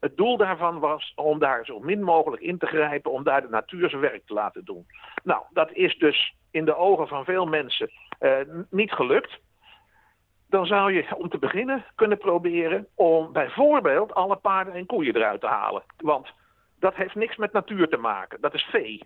het 0.00 0.16
doel 0.16 0.36
daarvan 0.36 0.78
was 0.78 1.12
om 1.16 1.38
daar 1.38 1.64
zo 1.64 1.80
min 1.80 2.02
mogelijk 2.02 2.42
in 2.42 2.58
te 2.58 2.66
grijpen, 2.66 3.12
om 3.12 3.24
daar 3.24 3.42
de 3.42 3.48
natuur 3.48 3.88
zijn 3.88 4.00
werk 4.00 4.26
te 4.26 4.34
laten 4.34 4.64
doen. 4.64 4.86
Nou, 5.24 5.42
dat 5.50 5.72
is 5.72 5.98
dus 5.98 6.34
in 6.50 6.64
de 6.64 6.76
ogen 6.76 7.08
van 7.08 7.24
veel 7.24 7.46
mensen 7.46 7.90
uh, 8.20 8.36
niet 8.70 8.92
gelukt. 8.92 9.38
Dan 10.48 10.66
zou 10.66 10.92
je 10.92 11.16
om 11.16 11.28
te 11.28 11.38
beginnen 11.38 11.84
kunnen 11.94 12.18
proberen 12.18 12.86
om 12.94 13.32
bijvoorbeeld 13.32 14.14
alle 14.14 14.36
paarden 14.36 14.74
en 14.74 14.86
koeien 14.86 15.16
eruit 15.16 15.40
te 15.40 15.46
halen. 15.46 15.82
Want 15.96 16.32
dat 16.78 16.94
heeft 16.94 17.14
niks 17.14 17.36
met 17.36 17.52
natuur 17.52 17.88
te 17.88 17.96
maken, 17.96 18.40
dat 18.40 18.54
is 18.54 18.62
vee. 18.62 19.04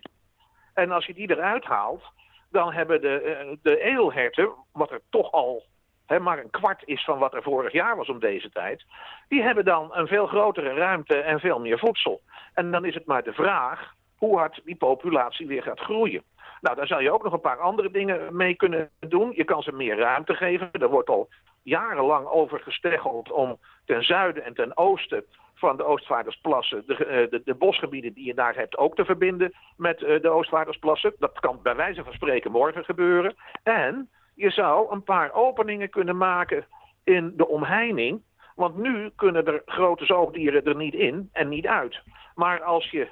En 0.73 0.91
als 0.91 1.05
je 1.05 1.13
die 1.13 1.29
eruit 1.29 1.63
haalt, 1.63 2.03
dan 2.51 2.73
hebben 2.73 3.01
de, 3.01 3.45
uh, 3.45 3.55
de 3.61 3.79
edelherten, 3.81 4.49
wat 4.71 4.91
er 4.91 5.01
toch 5.09 5.31
al 5.31 5.63
maar 6.07 6.39
een 6.39 6.49
kwart 6.49 6.81
is 6.85 7.03
van 7.03 7.19
wat 7.19 7.33
er 7.33 7.43
vorig 7.43 7.71
jaar 7.71 7.95
was 7.95 8.09
om 8.09 8.19
deze 8.19 8.49
tijd, 8.49 8.85
die 9.27 9.41
hebben 9.41 9.65
dan 9.65 9.89
een 9.93 10.07
veel 10.07 10.27
grotere 10.27 10.73
ruimte 10.73 11.17
en 11.17 11.39
veel 11.39 11.59
meer 11.59 11.79
voedsel. 11.79 12.21
En 12.53 12.71
dan 12.71 12.85
is 12.85 12.93
het 12.93 13.05
maar 13.05 13.23
de 13.23 13.33
vraag 13.33 13.93
hoe 14.17 14.37
hard 14.37 14.61
die 14.63 14.75
populatie 14.75 15.47
weer 15.47 15.63
gaat 15.63 15.79
groeien. 15.79 16.23
Nou, 16.61 16.75
daar 16.75 16.87
zou 16.87 17.01
je 17.01 17.11
ook 17.11 17.23
nog 17.23 17.33
een 17.33 17.41
paar 17.41 17.59
andere 17.59 17.91
dingen 17.91 18.35
mee 18.35 18.55
kunnen 18.55 18.89
doen. 18.99 19.31
Je 19.35 19.43
kan 19.43 19.61
ze 19.61 19.71
meer 19.71 19.97
ruimte 19.97 20.33
geven. 20.33 20.71
Er 20.71 20.89
wordt 20.89 21.09
al 21.09 21.29
jarenlang 21.63 22.27
over 22.27 22.59
gesteggeld 22.59 23.31
om 23.31 23.57
ten 23.85 24.03
zuiden 24.03 24.43
en 24.43 24.53
ten 24.53 24.77
oosten 24.77 25.25
van 25.53 25.77
de 25.77 25.83
Oostvaardersplassen 25.83 26.83
de, 26.85 27.27
de, 27.29 27.41
de, 27.45 27.55
bosgebieden 27.55 28.13
die 28.13 28.25
je 28.25 28.33
daar 28.33 28.55
hebt 28.55 28.77
ook 28.77 28.95
te 28.95 29.05
verbinden 29.05 29.53
met 29.77 29.99
de 29.99 30.29
Oostvaardersplassen. 30.29 31.13
Dat 31.19 31.39
kan 31.39 31.59
bij 31.63 31.75
wijze 31.75 32.03
van 32.03 32.13
spreken 32.13 32.51
morgen 32.51 32.83
gebeuren. 32.83 33.35
En 33.63 34.09
je 34.35 34.49
zou 34.49 34.91
een 34.91 35.03
paar 35.03 35.33
openingen 35.33 35.89
kunnen 35.89 36.17
maken 36.17 36.65
in 37.03 37.33
de 37.37 37.47
omheining. 37.47 38.21
Want 38.55 38.77
nu 38.77 39.09
kunnen 39.15 39.45
er 39.45 39.61
grote 39.65 40.05
zoogdieren 40.05 40.63
er 40.65 40.75
niet 40.75 40.93
in 40.93 41.29
en 41.31 41.49
niet 41.49 41.67
uit. 41.67 41.99
Maar 42.35 42.61
als 42.63 42.89
je 42.91 43.07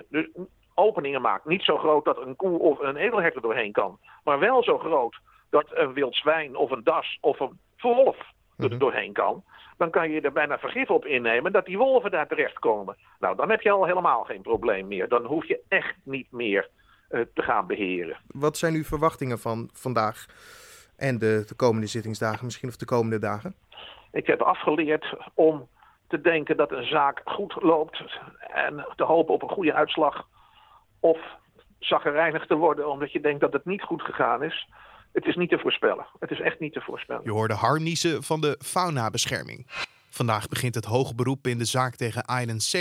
openingen 0.75 1.21
maakt. 1.21 1.45
Niet 1.45 1.63
zo 1.63 1.77
groot 1.77 2.05
dat 2.05 2.17
een 2.21 2.35
koe 2.35 2.59
of 2.59 2.79
een 2.79 2.95
edelhert 2.95 3.35
er 3.35 3.41
doorheen 3.41 3.71
kan. 3.71 3.99
Maar 4.23 4.39
wel 4.39 4.63
zo 4.63 4.77
groot 4.77 5.19
dat 5.49 5.65
een 5.69 5.93
wild 5.93 6.15
zwijn 6.15 6.55
of 6.55 6.71
een 6.71 6.83
das 6.83 7.17
of 7.21 7.39
een 7.39 7.59
wolf 7.81 8.17
er 8.57 8.67
Mhm. 8.69 8.77
doorheen 8.77 9.13
kan. 9.13 9.43
Dan 9.77 9.89
kan 9.89 10.11
je 10.11 10.21
er 10.21 10.31
bijna 10.31 10.57
vergif 10.59 10.89
op 10.89 11.05
innemen 11.05 11.51
dat 11.51 11.65
die 11.65 11.77
wolven 11.77 12.11
daar 12.11 12.27
terechtkomen. 12.27 12.97
Nou, 13.19 13.35
dan 13.35 13.49
heb 13.49 13.61
je 13.61 13.71
al 13.71 13.85
helemaal 13.85 14.23
geen 14.23 14.41
probleem 14.41 14.87
meer. 14.87 15.09
Dan 15.09 15.25
hoef 15.25 15.45
je 15.47 15.59
echt 15.67 15.95
niet 16.03 16.31
meer 16.31 16.69
eh, 17.09 17.21
te 17.33 17.41
gaan 17.41 17.67
beheren. 17.67 18.17
Wat 18.27 18.57
zijn 18.57 18.73
uw 18.73 18.83
verwachtingen 18.83 19.39
van 19.39 19.69
vandaag 19.73 20.25
en 20.95 21.17
de, 21.17 21.43
de 21.47 21.55
komende 21.55 21.87
zittingsdagen, 21.87 22.45
misschien 22.45 22.69
of 22.69 22.75
de 22.75 22.85
komende 22.85 23.19
dagen? 23.19 23.55
Ik 24.11 24.27
heb 24.27 24.41
afgeleerd 24.41 25.15
om 25.33 25.67
te 26.07 26.21
denken 26.21 26.57
dat 26.57 26.71
een 26.71 26.87
zaak 26.87 27.21
goed 27.25 27.55
loopt 27.61 28.03
en 28.53 28.85
te 28.95 29.03
hopen 29.03 29.33
op 29.33 29.41
een 29.41 29.49
goede 29.49 29.73
uitslag. 29.73 30.27
Of 30.99 31.19
zaggerijnig 31.79 32.45
te 32.45 32.55
worden 32.55 32.89
omdat 32.89 33.11
je 33.11 33.19
denkt 33.19 33.41
dat 33.41 33.53
het 33.53 33.65
niet 33.65 33.81
goed 33.81 34.01
gegaan 34.01 34.43
is. 34.43 34.67
Het 35.13 35.25
is 35.25 35.35
niet 35.35 35.49
te 35.49 35.59
voorspellen. 35.59 36.05
Het 36.19 36.31
is 36.31 36.39
echt 36.39 36.59
niet 36.59 36.73
te 36.73 36.81
voorspellen. 36.81 37.23
Je 37.23 37.31
hoorde 37.31 37.53
harniezen 37.53 38.23
van 38.23 38.41
de 38.41 38.59
faunabescherming. 38.59 39.67
Vandaag 40.13 40.47
begint 40.47 40.75
het 40.75 40.85
hoge 40.85 41.15
beroep 41.15 41.47
in 41.47 41.57
de 41.57 41.65
zaak 41.65 41.95
tegen 41.95 42.25
Ayden 42.25 42.57
C. 42.57 42.71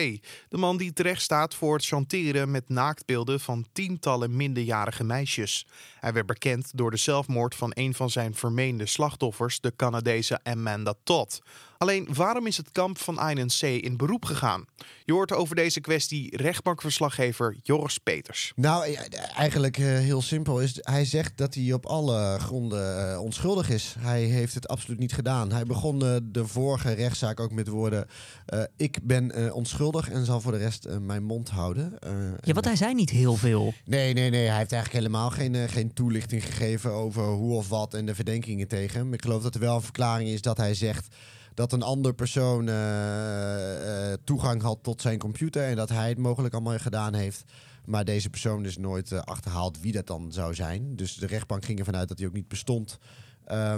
De 0.49 0.57
man 0.57 0.77
die 0.77 0.93
terecht 0.93 1.23
staat 1.23 1.55
voor 1.55 1.75
het 1.75 1.87
chanteren 1.87 2.51
met 2.51 2.69
naaktbeelden 2.69 3.41
van 3.41 3.67
tientallen 3.73 4.37
minderjarige 4.37 5.05
meisjes. 5.05 5.67
Hij 6.01 6.13
werd 6.13 6.27
bekend 6.27 6.71
door 6.75 6.91
de 6.91 6.97
zelfmoord 6.97 7.55
van 7.55 7.71
een 7.75 7.95
van 7.95 8.11
zijn 8.11 8.35
vermeende 8.35 8.87
slachtoffers, 8.87 9.61
de 9.61 9.73
Canadese 9.77 10.41
Amanda 10.43 10.95
Todd. 11.03 11.43
Alleen 11.83 12.09
waarom 12.15 12.47
is 12.47 12.57
het 12.57 12.73
kamp 12.73 12.99
van 12.99 13.19
Ayden 13.19 13.47
C 13.47 13.63
in 13.63 13.97
beroep 13.97 14.25
gegaan? 14.25 14.65
Je 15.05 15.13
hoort 15.13 15.33
over 15.33 15.57
deze 15.57 15.81
kwestie 15.81 16.37
rechtbankverslaggever 16.37 17.57
Joris 17.63 17.99
Peters. 17.99 18.53
Nou, 18.57 18.87
eh, 18.87 19.01
eigenlijk 19.37 19.79
eh, 19.79 19.85
heel 19.85 20.23
simpel. 20.23 20.61
Is, 20.61 20.79
hij 20.81 21.05
zegt 21.05 21.37
dat 21.37 21.55
hij 21.55 21.73
op 21.73 21.87
alle 21.87 22.39
gronden 22.41 23.11
eh, 23.13 23.21
onschuldig 23.21 23.71
is. 23.71 23.95
Hij 23.99 24.23
heeft 24.23 24.55
het 24.55 24.69
absoluut 24.69 24.99
niet 24.99 25.13
gedaan. 25.13 25.53
Hij 25.53 25.65
begon 25.65 26.05
eh, 26.07 26.17
de 26.23 26.47
vorige 26.47 26.93
rechtszaak 26.93 27.41
ook 27.41 27.53
met 27.53 27.69
woorden... 27.69 28.07
eh, 28.47 28.63
ik 28.77 28.99
ben 29.03 29.55
onschuldig 29.55 30.11
en 30.11 30.25
zal 30.25 30.41
voor 30.41 30.53
de 30.53 30.59
rest 30.59 30.89
mijn 31.01 31.25
mond 31.25 31.49
houden. 31.51 31.99
Eh, 31.99 32.11
Ja, 32.41 32.53
want 32.53 32.65
hij 32.65 32.77
zei 32.77 32.95
niet 32.95 33.11
heel 33.11 33.37
veel. 33.37 33.73
Nee, 33.85 34.13
nee, 34.13 34.31
nee. 34.31 34.49
Hij 34.49 34.59
heeft 34.59 34.73
eigenlijk 34.73 35.05
helemaal 35.05 35.31
geen, 35.31 35.69
geen 35.69 35.93
toelichting 35.93 36.45
gegeven 36.45 36.91
over 36.91 37.23
hoe 37.25 37.57
of 37.57 37.69
wat 37.69 37.95
en 37.95 38.07
de 38.07 38.15
verdenkingen 38.15 38.69
tegen 38.69 38.99
hem. 39.01 39.13
Ik 39.13 39.23
geloof 39.23 39.43
dat 39.43 39.55
er 39.55 39.61
wel 39.61 39.75
een 39.75 39.83
verklaring 39.83 40.29
is 40.29 40.41
dat 40.43 40.57
hij 40.57 40.75
zegt 40.75 41.07
dat 41.55 41.73
een 41.73 41.83
ander 41.83 42.15
persoon 42.15 42.69
eh, 42.69 44.13
eh, 44.13 44.19
toegang 44.25 44.63
had 44.63 44.79
tot 44.83 45.01
zijn 45.01 45.19
computer 45.19 45.65
en 45.65 45.77
dat 45.77 45.89
hij 45.89 46.09
het 46.09 46.19
mogelijk 46.19 46.55
allemaal 46.55 46.79
gedaan 46.79 47.15
heeft. 47.15 47.45
Maar 47.85 48.05
deze 48.05 48.31
persoon 48.31 48.65
is 48.65 48.77
nooit 48.77 49.13
eh, 49.13 49.19
achterhaald 49.19 49.81
wie 49.81 49.93
dat 49.93 50.07
dan 50.07 50.33
zou 50.33 50.55
zijn. 50.55 50.97
Dus 50.97 51.15
de 51.15 51.27
rechtbank 51.27 51.65
ging 51.65 51.79
ervan 51.79 51.97
uit 51.97 52.09
dat 52.09 52.19
hij 52.19 52.27
ook 52.27 52.33
niet 52.35 52.49
bestond. 52.49 52.99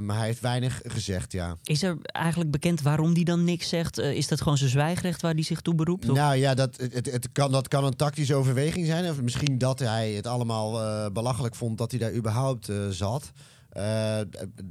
Maar 0.01 0.17
hij 0.17 0.27
heeft 0.27 0.41
weinig 0.41 0.81
gezegd, 0.85 1.33
ja. 1.33 1.57
Is 1.63 1.83
er 1.83 1.99
eigenlijk 2.03 2.51
bekend 2.51 2.83
waarom 2.83 3.15
hij 3.15 3.23
dan 3.23 3.45
niks 3.45 3.69
zegt? 3.69 3.99
Is 3.99 4.29
dat 4.29 4.41
gewoon 4.41 4.59
zijn 4.59 4.71
zwijgrecht 4.71 5.23
waar 5.23 5.33
hij 5.35 5.43
zich 5.43 5.61
toe 5.61 5.75
beroept? 5.75 6.09
Of- 6.09 6.17
Nou 6.17 6.37
ja, 6.37 6.55
dat, 6.55 6.77
het, 6.77 7.13
het, 7.13 7.29
kan, 7.33 7.53
dat 7.53 7.69
kan 7.69 7.85
een 7.85 7.97
tactische 7.97 8.35
overweging 8.35 8.87
zijn. 8.87 9.11
Of 9.11 9.23
misschien 9.23 9.59
dat 9.59 9.79
hij 9.79 10.13
het 10.13 10.27
allemaal 10.27 10.73
belachelijk 11.13 11.55
vond 11.55 11.79
dat 11.79 11.91
hij 11.91 12.01
daar 12.01 12.15
überhaupt 12.15 12.71
zat. 12.91 13.33
Eh, 13.75 14.21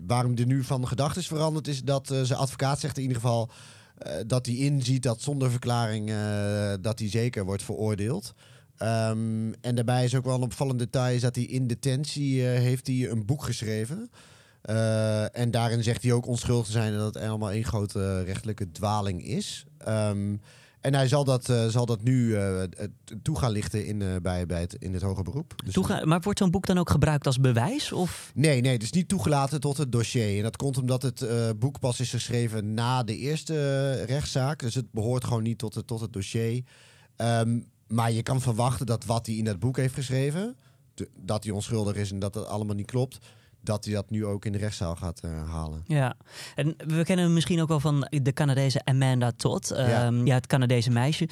waarom 0.06 0.36
hij 0.36 0.46
nu 0.46 0.64
van 0.64 0.88
gedachten 0.88 1.22
is 1.22 1.28
veranderd, 1.28 1.68
is 1.68 1.84
dat 1.84 2.12
eh, 2.12 2.22
zijn 2.22 2.40
advocaat 2.40 2.80
zegt 2.80 2.96
in 2.96 3.02
ieder 3.02 3.18
geval 3.18 3.50
eh, 3.98 4.14
dat 4.28 4.46
hij 4.46 4.56
inziet 4.56 5.04
dat 5.04 5.22
zonder 5.22 5.52
verklaring 5.52 6.12
dat 6.82 7.00
hij 7.00 7.10
zeker 7.10 7.46
wordt 7.46 7.64
veroordeeld. 7.64 8.34
Ehm, 8.78 9.52
en 9.62 9.76
daarbij 9.76 10.04
is 10.04 10.16
ook 10.16 10.26
wel 10.26 10.36
een 10.36 10.42
opvallend 10.42 10.80
detail 10.80 11.16
is 11.16 11.22
dat 11.22 11.36
hij 11.36 11.44
in 11.44 11.68
detentie 11.68 12.42
heeft 12.42 12.88
hij 12.88 13.10
een 13.10 13.26
boek 13.26 13.44
geschreven. 13.44 14.12
En 15.32 15.52
daarin 15.52 15.84
zegt 15.84 16.04
hij 16.04 16.12
ook 16.12 16.28
onschuldig 16.28 16.66
te 16.66 16.72
zijn 16.72 16.94
en 16.94 17.00
dat 17.00 17.14
het 17.14 17.24
allemaal 17.24 17.52
één 17.52 17.64
grote 17.64 18.24
rechtelijke 18.24 18.72
dwaling 18.72 19.26
is. 19.26 19.66
Ehm, 19.78 20.36
en 20.84 20.94
hij 20.94 21.08
zal 21.08 21.24
dat, 21.24 21.50
eh, 21.50 21.68
zal 21.68 21.86
dat 21.86 22.04
nu 22.04 22.36
het- 22.36 22.90
toe 23.22 23.38
gaan 23.38 23.52
lichten 23.52 23.86
in, 23.86 24.02
eh, 24.02 24.08
bij, 24.22 24.46
bij 24.46 24.60
het, 24.62 24.76
in 24.80 24.94
het 24.94 25.02
hoger 25.02 25.24
beroep. 25.24 25.54
Dus 25.66 25.74
Toega- 25.74 26.06
maar 26.06 26.22
wordt 26.22 26.40
zo'n 26.40 26.52
boek 26.52 26.66
dan 26.66 26.78
ook 26.78 26.90
gebruikt 26.90 27.26
als 27.26 27.40
bewijs? 27.40 27.92
Of? 27.92 28.32
Nee, 28.36 28.62
nee, 28.62 28.72
het 28.74 28.84
is 28.84 28.92
niet 28.92 29.08
toegelaten 29.08 29.60
tot 29.60 29.78
het 29.78 29.92
dossier. 29.92 30.38
En 30.38 30.44
dat 30.44 30.56
komt 30.58 30.78
omdat 30.78 31.02
het 31.02 31.26
boek 31.60 31.80
pas 31.80 32.00
is 32.00 32.10
geschreven 32.10 32.74
na 32.74 33.04
de 33.04 33.18
eerste 33.18 33.92
rechtszaak. 34.04 34.60
Dus 34.60 34.76
het 34.76 34.92
behoort 34.92 35.24
gewoon 35.24 35.44
niet 35.44 35.58
tot 35.58 35.76
het, 35.76 35.88
tot 35.88 36.02
het 36.02 36.14
dossier. 36.14 36.64
Ehm, 37.16 37.60
maar 37.88 38.12
je 38.12 38.24
kan 38.24 38.42
verwachten 38.42 38.86
dat 38.86 39.06
wat 39.06 39.26
hij 39.26 39.36
in 39.36 39.44
dat 39.46 39.60
boek 39.60 39.78
heeft 39.78 39.94
geschreven, 39.94 40.56
dat 41.18 41.44
hij 41.44 41.54
onschuldig 41.54 41.96
is 41.96 42.12
en 42.12 42.20
dat 42.20 42.36
het 42.36 42.46
allemaal 42.46 42.76
niet 42.76 42.86
klopt, 42.92 43.18
dat 43.64 43.86
hij 43.86 43.94
dat 43.94 44.10
nu 44.10 44.26
ook 44.26 44.46
in 44.46 44.52
de 44.52 44.58
rechtszaal 44.58 44.96
gaat 44.96 45.20
eh, 45.20 45.52
halen. 45.52 45.84
Ja, 45.86 46.16
en 46.56 46.76
we 46.78 47.04
kennen 47.04 47.26
hem 47.26 47.34
misschien 47.34 47.62
ook 47.62 47.68
wel 47.68 47.80
van 47.80 48.08
de 48.10 48.34
Canadese 48.34 48.82
Amanda 48.84 49.32
Todd. 49.32 49.68
Ja. 49.68 50.06
Ehm, 50.06 50.26
ja. 50.26 50.36
het 50.36 50.48
Canadese 50.48 50.90
meisje. 50.90 51.30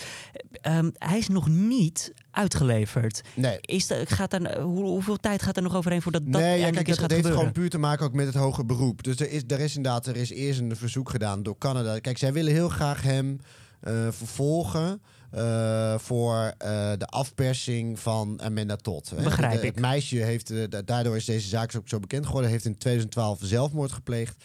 Ehm, 0.51 0.89
hij 0.93 1.17
is 1.17 1.27
nog 1.27 1.47
niet 1.47 2.13
uitgeleverd. 2.31 3.21
Nee, 3.35 3.57
Is 3.61 3.87
dat, 3.87 4.11
gaat 4.11 4.33
er, 4.33 4.61
hoe, 4.61 4.83
hoeveel 4.83 5.17
tijd 5.17 5.41
gaat 5.41 5.57
er 5.57 5.63
nog 5.63 5.75
overheen 5.75 6.01
voordat 6.01 6.21
dat 6.25 6.41
nee, 6.41 6.43
ja, 6.43 6.47
eindelijk 6.47 6.75
kijk, 6.75 6.87
eens 6.87 6.97
dat, 6.97 7.05
gaat 7.05 7.15
dat 7.15 7.25
heeft 7.25 7.39
gewoon 7.39 7.53
puur 7.53 7.69
te 7.69 7.77
maken 7.77 8.05
ook 8.05 8.13
met 8.13 8.25
het 8.25 8.35
hoger 8.35 8.65
beroep. 8.65 9.03
Dus 9.03 9.19
er 9.19 9.31
is, 9.31 9.43
er 9.47 9.59
is 9.59 9.75
inderdaad, 9.75 10.07
er 10.07 10.15
is 10.15 10.29
eerst 10.29 10.59
een 10.59 10.75
verzoek 10.75 11.09
gedaan 11.09 11.43
door 11.43 11.57
Canada. 11.57 11.99
Kijk, 11.99 12.17
zij 12.17 12.33
willen 12.33 12.53
heel 12.53 12.69
graag 12.69 13.01
hem 13.01 13.39
eh, 13.79 14.07
vervolgen 14.09 15.01
eh, 15.31 15.97
voor 15.97 16.53
eh, 16.57 16.91
de 16.97 17.05
afpersing 17.05 17.99
van 17.99 18.41
Amanda 18.41 18.75
Todd. 18.75 19.13
Begrijp 19.23 19.51
De- 19.61 19.67
ik. 19.67 19.73
Het 19.75 19.79
meisje 19.79 20.15
heeft, 20.17 20.49
eh, 20.51 20.63
da- 20.69 20.81
daardoor 20.81 21.15
is 21.15 21.25
deze 21.25 21.47
zaak 21.47 21.75
ook 21.75 21.87
zo 21.89 21.99
bekend 21.99 22.25
geworden, 22.25 22.51
heeft 22.51 22.65
in 22.65 22.77
2012 22.77 23.39
zelfmoord 23.43 23.91
gepleegd. 23.91 24.43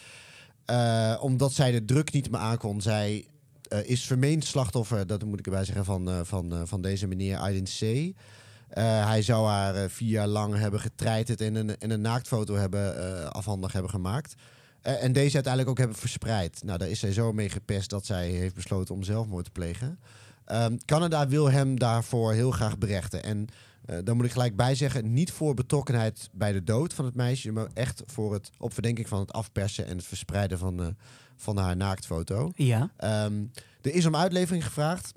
Omdat 1.19 1.53
zij 1.53 1.71
de 1.71 1.85
druk 1.85 2.11
niet 2.13 2.31
meer 2.31 2.39
aankon. 2.39 2.81
Zij 2.81 3.27
is 3.83 4.05
vermeend 4.05 4.45
slachtoffer, 4.45 5.07
dat 5.07 5.23
moet 5.23 5.39
ik 5.39 5.45
erbij 5.45 5.65
zeggen, 5.65 5.85
van, 5.85 6.25
van, 6.25 6.67
van 6.67 6.81
deze 6.81 7.07
meneer 7.07 7.37
Aiden 7.37 7.63
C. 7.63 8.13
Hij 8.79 9.21
zou 9.21 9.47
haar 9.47 9.89
vier 9.89 10.09
jaar 10.09 10.27
lang 10.27 10.55
hebben 10.57 10.79
getreiterd 10.79 11.41
en 11.41 11.55
een, 11.55 11.77
en 11.77 11.89
een 11.89 12.01
naaktfoto 12.01 12.55
hebben, 12.55 13.33
afhandig 13.33 13.71
hebben 13.71 13.91
gemaakt. 13.91 14.35
En 14.81 15.13
deze 15.13 15.33
uiteindelijk 15.33 15.69
ook 15.69 15.77
hebben 15.77 15.97
verspreid. 15.97 16.61
Nou, 16.63 16.77
daar 16.77 16.89
is 16.89 16.99
zij 16.99 17.13
zo 17.13 17.33
mee 17.33 17.49
gepest 17.49 17.89
dat 17.89 18.05
zij 18.05 18.29
heeft 18.29 18.55
besloten 18.55 18.95
om 18.95 19.03
zelfmoord 19.03 19.45
te 19.45 19.51
plegen. 19.51 19.99
Ehm, 20.47 20.77
Canada 20.85 21.27
wil 21.27 21.51
hem 21.51 21.79
daarvoor 21.79 22.33
heel 22.33 22.51
graag 22.51 22.77
berechten. 22.77 23.23
En 23.23 23.47
eh 23.85 23.97
daar 24.03 24.15
moet 24.15 24.25
ik 24.25 24.31
gelijk 24.31 24.55
bij 24.55 24.75
zeggen, 24.75 25.13
niet 25.13 25.31
voor 25.31 25.53
betrokkenheid 25.53 26.29
bij 26.33 26.51
de 26.51 26.63
dood 26.63 26.93
van 26.93 27.05
het 27.05 27.15
meisje, 27.15 27.51
maar 27.51 27.67
echt 27.73 28.03
voor 28.05 28.33
het 28.33 28.49
op 28.57 28.73
verdenking 28.73 29.07
van 29.07 29.19
het 29.19 29.33
afpersen 29.33 29.85
en 29.87 29.97
het 29.97 30.05
verspreiden 30.05 30.57
van, 30.57 30.81
eh, 30.81 30.87
van 31.35 31.57
haar 31.57 31.75
naaktfoto. 31.75 32.51
Ja, 32.55 32.91
Ehm, 32.97 33.43
er 33.81 33.93
is 33.93 34.05
om 34.05 34.15
uitlevering 34.15 34.65
gevraagd. 34.65 35.13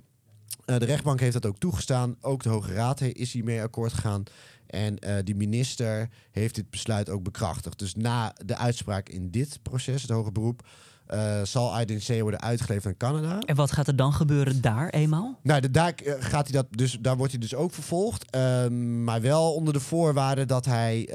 Eh, 0.65 0.79
de 0.79 0.85
rechtbank 0.85 1.21
heeft 1.21 1.33
dat 1.33 1.47
ook 1.47 1.59
toegestaan. 1.59 2.17
Ook 2.21 2.43
de 2.43 2.49
Hoge 2.49 2.73
Raad 2.73 3.01
is 3.01 3.33
hiermee 3.33 3.63
akkoord 3.63 3.93
gegaan. 3.93 4.23
En 4.67 4.99
eh 4.99 5.17
die 5.25 5.35
minister 5.37 6.09
heeft 6.31 6.55
dit 6.55 6.71
besluit 6.71 7.09
ook 7.11 7.23
bekrachtigd. 7.23 7.79
Dus 7.79 7.95
na 7.95 8.35
de 8.45 8.57
uitspraak 8.57 9.09
in 9.09 9.31
dit 9.31 9.59
proces, 9.63 10.03
het 10.03 10.11
hoge 10.11 10.33
beroep, 10.33 10.69
eh, 11.11 11.43
zal 11.43 11.73
Aiden 11.75 11.99
C. 11.99 12.21
worden 12.21 12.41
uitgeleverd 12.41 12.87
aan 13.03 13.13
Canada. 13.13 13.39
en 13.39 13.57
wat 13.57 13.73
gaat 13.73 13.87
er 13.87 13.97
dan 13.97 14.13
gebeuren 14.13 14.61
daar 14.61 14.89
eenmaal? 14.89 15.39
Nou, 15.43 15.61
de, 15.61 15.71
daar, 15.71 15.95
eh, 15.95 16.15
gaat 16.19 16.45
hij 16.49 16.53
dat 16.63 16.67
dus, 16.71 16.99
daar 17.01 17.17
wordt 17.17 17.33
hij 17.33 17.41
dus 17.41 17.55
ook 17.55 17.73
vervolgd. 17.73 18.31
Ehm, 18.31 19.05
maar 19.05 19.21
wel 19.21 19.55
onder 19.55 19.73
de 19.73 19.81
voorwaarde 19.81 20.47
dat 20.47 20.65
hij 20.65 21.09
eh, 21.09 21.15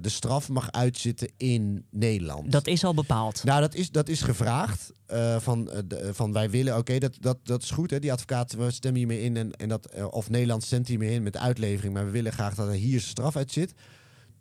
de 0.00 0.08
straf 0.08 0.48
mag 0.48 0.72
uitzitten 0.72 1.28
in 1.36 1.84
Nederland. 1.90 2.52
Dat 2.52 2.66
is 2.66 2.84
al 2.84 2.94
bepaald. 2.94 3.44
Nou, 3.44 3.60
dat 3.60 3.74
is, 3.74 3.90
dat 3.90 4.08
is 4.08 4.22
gevraagd. 4.22 4.92
van, 5.38 5.64
de- 5.86 6.10
van 6.12 6.32
wij 6.32 6.50
willen, 6.50 6.76
oké, 6.76 6.98
dat, 6.98 7.16
dat, 7.20 7.38
dat 7.42 7.62
is 7.62 7.70
goed. 7.70 7.90
Hè, 7.90 7.98
die 7.98 8.12
advocaat, 8.12 8.52
we 8.52 8.70
stemmen 8.70 8.98
hiermee 8.98 9.20
in. 9.22 9.36
En, 9.36 9.52
en 9.52 9.68
dat, 9.68 9.88
of 10.10 10.30
Nederland 10.30 10.62
stemt 10.64 10.88
hiermee 10.88 11.10
in 11.10 11.22
met 11.22 11.36
uitlevering. 11.36 11.94
Maar 11.94 12.04
we 12.04 12.10
willen 12.10 12.32
graag 12.32 12.54
dat 12.54 12.68
er 12.68 12.74
hier 12.74 13.00
straf 13.00 13.36
uit 13.36 13.52
zit. 13.52 13.72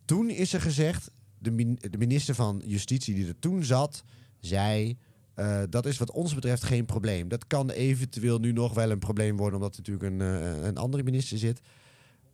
Toen 0.05 0.29
is 0.29 0.53
er 0.53 0.61
gezegd, 0.61 1.11
de, 1.39 1.51
min- 1.51 1.77
de 1.89 1.97
minister 1.97 2.35
van 2.35 2.61
Justitie 2.65 3.15
die 3.15 3.27
er 3.27 3.39
toen 3.39 3.63
zat, 3.63 4.03
zei... 4.45 4.97
eh, 5.33 5.61
dat 5.69 5.85
is 5.85 5.97
wat 5.97 6.11
ons 6.11 6.35
betreft 6.35 6.63
geen 6.63 6.85
probleem. 6.85 7.27
Dat 7.27 7.47
kan 7.47 7.69
eventueel 7.69 8.39
nu 8.39 8.51
nog 8.51 8.73
wel 8.73 8.91
een 8.91 8.99
probleem 8.99 9.37
worden, 9.37 9.59
omdat 9.59 9.75
er 9.75 9.81
natuurlijk 9.85 10.13
een, 10.13 10.21
eh, 10.21 10.67
een 10.67 10.77
andere 10.77 11.03
minister 11.03 11.37
zit. 11.37 11.61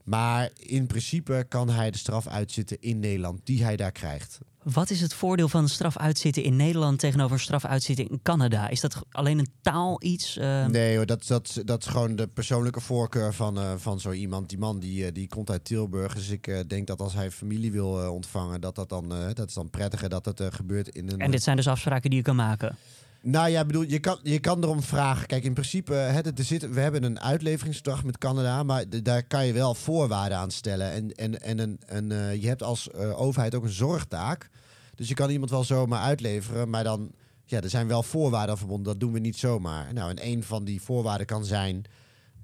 Maar 0.04 0.50
in 0.60 0.88
principe 0.88 1.46
kan 1.50 1.70
hij 1.70 1.92
de 1.92 1.98
straf 1.98 2.28
uitzitten 2.28 2.78
in 2.80 3.00
Nederland, 3.00 3.40
die 3.44 3.64
hij 3.64 3.76
daar 3.76 3.92
krijgt. 3.92 4.40
Wat 4.64 4.90
is 4.90 5.02
het 5.02 5.14
voordeel 5.14 5.50
van 5.50 5.70
straf 5.70 5.98
uitzitten 5.98 6.44
in 6.44 6.56
Nederland 6.56 7.00
tegenover 7.00 7.40
straf 7.40 7.66
uitzitten 7.66 8.10
in 8.10 8.20
Canada? 8.24 8.70
Is 8.70 8.80
dat 8.80 9.02
alleen 9.12 9.40
een 9.40 9.52
taal 9.62 10.04
iets? 10.04 10.38
Eh, 10.38 10.66
Nee 10.66 10.96
hoor, 10.96 11.06
dat, 11.06 11.28
dat, 11.28 11.62
dat 11.66 11.82
is 11.82 11.88
gewoon 11.88 12.16
de 12.16 12.28
persoonlijke 12.28 12.80
voorkeur 12.80 13.34
van, 13.34 13.58
eh, 13.58 13.74
van 13.78 14.00
zo 14.00 14.12
iemand. 14.12 14.50
Die 14.50 14.58
man 14.58 14.80
die, 14.80 15.06
eh, 15.06 15.14
die 15.14 15.28
komt 15.28 15.50
uit 15.50 15.66
Tilburg. 15.66 16.16
Dus 16.16 16.30
ik 16.30 16.64
denk 16.68 16.88
dat 16.88 17.00
als 17.00 17.14
hij 17.14 17.32
familie 17.32 17.72
wil 17.72 18.12
ontvangen, 18.12 18.62
dat 18.62 18.76
dat 18.76 18.90
dan, 18.90 19.10
dat 19.34 19.48
is 19.48 19.54
dan 19.54 19.70
prettiger 19.70 20.10
dat 20.10 20.26
het 20.26 20.42
gebeurt 20.50 20.90
in 20.90 21.10
een... 21.10 21.20
En 21.20 21.32
dit 21.32 21.44
zijn 21.44 21.56
dus 21.56 21.68
afspraken 21.68 22.10
die 22.10 22.20
je 22.20 22.26
kan 22.26 22.36
maken. 22.36 22.76
Nou 23.24 23.50
ja, 23.50 23.66
bedoel, 23.66 23.84
je 23.84 24.00
kan, 24.00 24.20
je 24.24 24.40
kan 24.40 24.64
erom 24.64 24.82
vragen. 24.82 25.28
Kijk, 25.28 25.44
in 25.44 25.54
principe, 25.54 25.94
het, 25.94 26.40
er 26.40 26.44
zit, 26.44 26.74
we 26.74 26.80
hebben 26.80 27.04
een 27.04 27.20
uitleveringsverdrag 27.20 28.04
met 28.04 28.18
Canada, 28.18 28.64
maar 28.64 28.86
daar 29.04 29.24
kan 29.24 29.46
je 29.46 29.54
wel 29.54 29.76
voorwaarden 29.76 30.38
aan 30.38 30.52
stellen. 30.52 30.92
En, 30.92 31.16
en, 31.16 31.42
en 31.42 31.60
een, 31.60 31.80
een, 31.86 32.12
eh, 32.12 32.42
je 32.42 32.48
hebt 32.48 32.64
als 32.64 32.90
eh, 32.90 33.22
overheid 33.22 33.56
ook 33.56 33.64
een 33.64 33.70
zorgtaak. 33.70 34.50
Dus 34.96 35.08
je 35.08 35.14
kan 35.14 35.30
iemand 35.30 35.52
wel 35.52 35.64
zomaar 35.64 36.02
uitleveren, 36.02 36.70
maar 36.70 36.84
dan, 36.84 37.12
ja, 37.46 37.62
er 37.62 37.70
zijn 37.70 37.88
wel 37.88 38.04
voorwaarden 38.04 38.58
verbonden. 38.58 38.86
Dat 38.86 39.00
doen 39.00 39.14
we 39.14 39.20
niet 39.20 39.38
zomaar. 39.38 39.94
Nou, 39.94 40.10
en 40.10 40.26
een 40.26 40.44
van 40.44 40.64
die 40.64 40.82
voorwaarden 40.82 41.28
kan 41.28 41.46
zijn, 41.46 41.86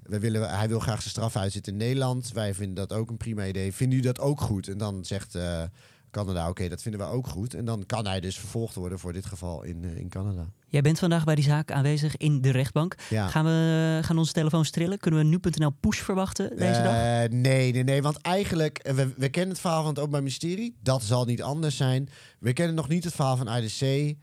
we 0.02 0.18
willen, 0.18 0.50
hij 0.50 0.68
wil 0.68 0.80
graag 0.80 1.00
zijn 1.00 1.10
straf 1.10 1.36
uitzitten 1.36 1.72
in 1.72 1.78
Nederland. 1.78 2.32
Wij 2.32 2.54
vinden 2.54 2.74
dat 2.74 2.98
ook 2.98 3.10
een 3.10 3.16
prima 3.16 3.46
idee. 3.46 3.72
Vinden 3.72 3.98
jullie 3.98 4.12
dat 4.12 4.24
ook 4.24 4.40
goed? 4.40 4.68
En 4.68 4.78
dan 4.78 5.04
zegt 5.04 5.34
eh, 5.34 5.62
Canada, 6.10 6.48
oké, 6.48 6.68
dat 6.68 6.82
vinden 6.82 7.00
we 7.00 7.06
ook 7.06 7.26
goed. 7.26 7.54
En 7.54 7.64
dan 7.64 7.86
kan 7.86 8.06
hij 8.06 8.20
dus 8.20 8.38
vervolgd 8.38 8.74
worden 8.74 8.98
voor 8.98 9.12
dit 9.12 9.26
geval 9.26 9.62
in, 9.62 9.84
eh, 9.84 9.96
in 9.96 10.08
Canada. 10.08 10.46
Jij 10.68 10.80
bent 10.80 10.98
vandaag 10.98 11.24
bij 11.24 11.34
die 11.34 11.44
zaak 11.44 11.72
aanwezig 11.72 12.16
in 12.16 12.40
de 12.40 12.50
rechtbank. 12.50 12.94
Ja. 13.08 13.28
Gaan, 13.28 13.44
we, 13.44 13.98
gaan 14.02 14.18
onze 14.18 14.32
telefoons 14.32 14.70
trillen? 14.70 14.98
Kunnen 14.98 15.20
we 15.20 15.26
nu.nl 15.26 15.70
push 15.80 16.00
verwachten 16.00 16.56
deze 16.56 16.82
dag? 16.82 16.94
Eh, 16.94 17.30
nee, 17.30 17.72
nee, 17.72 17.84
nee. 17.84 18.02
Want 18.02 18.20
eigenlijk, 18.20 18.78
eh, 18.78 18.94
we, 18.94 19.12
we 19.16 19.28
kennen 19.28 19.50
het 19.50 19.60
verhaal 19.60 19.80
van 19.80 19.88
het 19.88 19.98
Openbaar 19.98 20.20
Ministerie. 20.20 20.76
Dat 20.82 21.02
zal 21.02 21.24
niet 21.24 21.42
anders 21.42 21.76
zijn. 21.76 22.08
We 22.38 22.52
kennen 22.52 22.74
nog 22.74 22.88
niet 22.88 23.04
het 23.04 23.14
verhaal 23.14 23.36
van 23.36 23.48
IDC. 23.48 24.16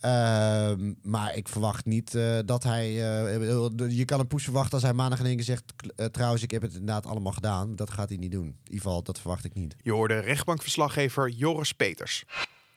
Ehm, 0.00 0.92
maar 1.02 1.36
ik 1.36 1.48
verwacht 1.48 1.84
niet 1.84 2.14
eh, 2.14 2.38
dat 2.44 2.62
hij... 2.62 2.84
eh, 2.86 3.90
je 3.96 4.04
kan 4.04 4.20
een 4.20 4.26
push 4.26 4.44
verwachten 4.44 4.72
als 4.72 4.82
hij 4.82 4.92
maandag 4.92 5.18
in 5.18 5.26
één 5.26 5.36
keer 5.36 5.44
zegt... 5.44 5.64
"K- 5.76 5.86
eh, 5.96 6.06
trouwens, 6.06 6.42
ik 6.42 6.50
heb 6.50 6.62
het 6.62 6.72
inderdaad 6.72 7.06
allemaal 7.06 7.32
gedaan. 7.32 7.76
Dat 7.76 7.90
gaat 7.90 8.08
hij 8.08 8.18
niet 8.18 8.32
doen. 8.32 8.46
In 8.46 8.56
ieder 8.64 8.80
geval, 8.82 9.02
dat 9.02 9.20
verwacht 9.20 9.44
ik 9.44 9.54
niet. 9.54 9.76
Je 9.82 9.92
hoorde 9.92 10.18
rechtbankverslaggever 10.18 11.28
Joris 11.28 11.72
Peters. 11.72 12.24